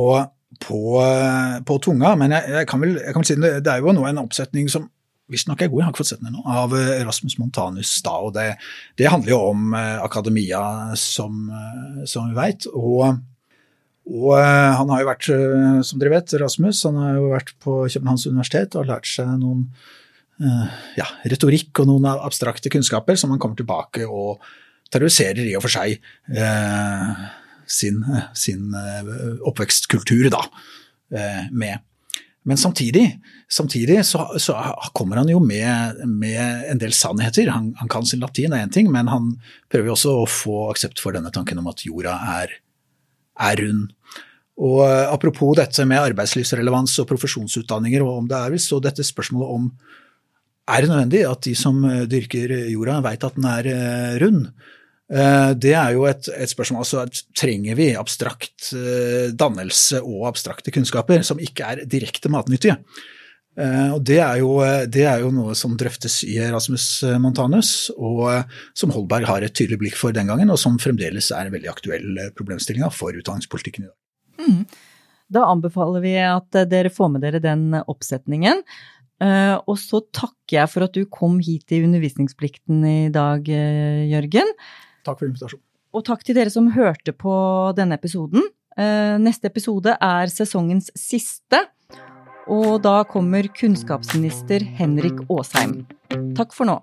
på, 0.62 0.78
øh, 1.02 1.56
på 1.66 1.78
tunga, 1.82 2.14
men 2.20 2.36
jeg, 2.36 2.52
jeg, 2.60 2.68
kan 2.70 2.84
vel, 2.84 2.94
jeg, 3.00 3.10
kan 3.10 3.24
vel, 3.24 3.30
si 3.32 3.38
det, 3.42 3.50
det 3.66 3.72
er 3.72 3.82
jo 3.82 3.96
nå 3.96 4.06
en 4.06 4.22
oppsetning 4.22 4.70
som 4.70 4.86
visstnok 5.32 5.62
er 5.62 5.70
god, 5.72 5.80
jeg 5.80 5.86
har 5.86 5.94
ikke 5.94 6.02
fått 6.02 6.10
sett 6.12 6.22
den 6.22 6.30
ennå, 6.30 6.42
av 6.46 6.74
Rasmus 7.06 7.38
Montanus. 7.40 7.96
da, 8.06 8.12
og 8.22 8.34
Det, 8.36 8.44
det 9.00 9.10
handler 9.10 9.32
jo 9.34 9.40
om 9.50 9.74
akademia, 9.74 10.60
som, 11.00 11.48
som 12.06 12.30
vi 12.30 12.38
veit. 12.38 12.68
Og, 12.70 13.18
og, 14.06 14.32
han 14.38 14.92
har 14.94 15.02
jo 15.02 15.08
vært, 15.10 15.30
som 15.88 16.02
dere 16.02 16.14
vet, 16.14 16.36
Rasmus, 16.38 16.84
han 16.86 17.00
har 17.02 17.18
jo 17.18 17.32
vært 17.34 17.54
på 17.58 17.78
Københavns 17.90 18.28
universitet 18.30 18.78
og 18.78 18.86
lært 18.92 19.10
seg 19.10 19.34
noen 19.40 19.66
Eh, 20.36 20.72
ja, 20.98 21.06
retorikk 21.32 21.80
og 21.80 21.88
noen 21.88 22.06
abstrakte 22.12 22.68
kunnskaper 22.72 23.16
som 23.16 23.32
han 23.32 23.40
kommer 23.40 23.56
tilbake 23.56 24.04
og 24.04 24.42
terroriserer 24.92 25.46
i 25.48 25.54
og 25.56 25.64
for 25.64 25.72
seg 25.72 25.96
eh, 25.96 27.22
sin, 27.64 28.02
sin, 28.36 28.68
eh, 28.76 29.08
oppvekstkultur 29.48 30.28
da, 30.34 30.42
eh, 31.16 31.46
med. 31.52 31.80
Men 32.46 32.58
samtidig, 32.60 33.04
samtidig 33.50 34.04
så, 34.06 34.22
så, 34.38 34.54
kommer 34.94 35.18
han 35.18 35.30
jo 35.32 35.40
med, 35.42 35.98
med 36.06 36.68
en 36.70 36.78
del 36.78 36.94
sannheter. 36.94 37.50
Han, 37.50 37.72
han 37.80 37.90
kan 37.90 38.06
sin 38.06 38.22
latin, 38.22 38.54
er 38.54 38.62
én 38.62 38.72
ting, 38.72 38.90
men 38.92 39.10
han 39.10 39.32
prøver 39.72 39.90
jo 39.90 39.96
også 39.96 40.14
å 40.20 40.28
få 40.30 40.60
aksept 40.70 41.02
for 41.02 41.16
denne 41.16 41.32
tanken 41.34 41.58
om 41.58 41.66
at 41.72 41.82
jorda 41.82 42.14
er, 42.36 42.54
er 43.48 43.62
rund. 43.64 43.90
Og 44.62 44.84
eh, 44.86 45.02
Apropos 45.10 45.58
dette 45.58 45.84
med 45.90 46.04
arbeidslivsrelevans 46.04 46.94
og 47.02 47.10
profesjonsutdanninger, 47.10 48.06
og 48.06 48.22
om 48.22 48.30
det 48.30 48.38
er 48.38 48.54
visst 48.54 48.70
så 48.70 48.78
dette 48.84 49.04
spørsmålet 49.06 49.58
om 49.58 49.68
er 50.66 50.82
det 50.82 50.90
nødvendig 50.90 51.26
at 51.26 51.44
de 51.46 51.52
som 51.58 51.82
dyrker 52.10 52.54
jorda, 52.72 52.98
veit 53.04 53.26
at 53.26 53.36
den 53.38 53.50
er 53.50 53.72
eh, 53.74 54.16
rund? 54.22 54.48
Eh, 55.06 55.50
det 55.54 55.74
er 55.78 55.92
jo 55.94 56.06
et, 56.10 56.28
et 56.34 56.50
spørsmål. 56.50 56.82
altså 56.82 57.04
Trenger 57.38 57.78
vi 57.78 57.92
abstrakt 57.98 58.72
dannelse 59.38 60.02
og 60.02 60.26
abstrakte 60.32 60.74
kunnskaper 60.74 61.22
som 61.26 61.42
ikke 61.42 61.68
er 61.68 61.84
direkte 61.86 62.32
matnyttige? 62.32 62.80
Og 63.56 64.02
det 64.04 64.18
er, 64.20 64.34
jo, 64.42 64.58
det 64.92 65.06
er 65.08 65.22
jo 65.22 65.30
noe 65.32 65.54
som 65.56 65.78
drøftes 65.80 66.18
i 66.28 66.34
Erasmus 66.44 66.98
Montanus, 67.24 67.86
og 67.96 68.50
som 68.76 68.90
Holberg 68.92 69.24
har 69.30 69.46
et 69.46 69.54
tydelig 69.56 69.78
blikk 69.80 69.96
for 69.96 70.12
den 70.12 70.28
gangen, 70.28 70.52
og 70.52 70.60
som 70.60 70.76
fremdeles 70.76 71.30
er 71.32 71.48
en 71.48 71.54
veldig 71.54 71.70
aktuell 71.72 72.20
problemstilling 72.36 72.84
for 72.92 73.16
utdanningspolitikken 73.16 73.86
i 73.86 73.88
dag. 73.88 74.44
Mm. 74.44 74.60
Da 75.32 75.46
anbefaler 75.48 76.04
vi 76.04 76.12
at 76.20 76.60
dere 76.68 76.92
får 76.92 77.14
med 77.14 77.24
dere 77.24 77.40
den 77.40 77.70
oppsetningen. 77.80 78.60
Og 79.24 79.76
så 79.80 80.02
takker 80.04 80.58
jeg 80.58 80.74
for 80.74 80.84
at 80.90 81.00
du 81.00 81.08
kom 81.08 81.40
hit 81.40 81.72
i 81.72 81.80
Undervisningsplikten 81.88 82.84
i 82.84 82.98
dag, 83.08 83.48
Jørgen. 83.48 84.52
Takk 85.06 85.22
for 85.22 85.30
invitasjonen. 85.30 85.64
Og 85.96 86.04
takk 86.04 86.26
til 86.26 86.36
dere 86.36 86.52
som 86.52 86.68
hørte 86.74 87.14
på 87.16 87.32
denne 87.78 87.96
episoden. 87.96 88.44
Uh, 88.76 89.16
neste 89.22 89.48
episode 89.48 89.94
er 89.94 90.32
sesongens 90.32 90.90
siste. 90.98 91.62
Og 92.52 92.78
da 92.84 93.00
kommer 93.08 93.48
kunnskapsminister 93.56 94.62
Henrik 94.78 95.24
Asheim. 95.32 95.80
Takk 96.36 96.52
for 96.54 96.68
nå. 96.68 96.76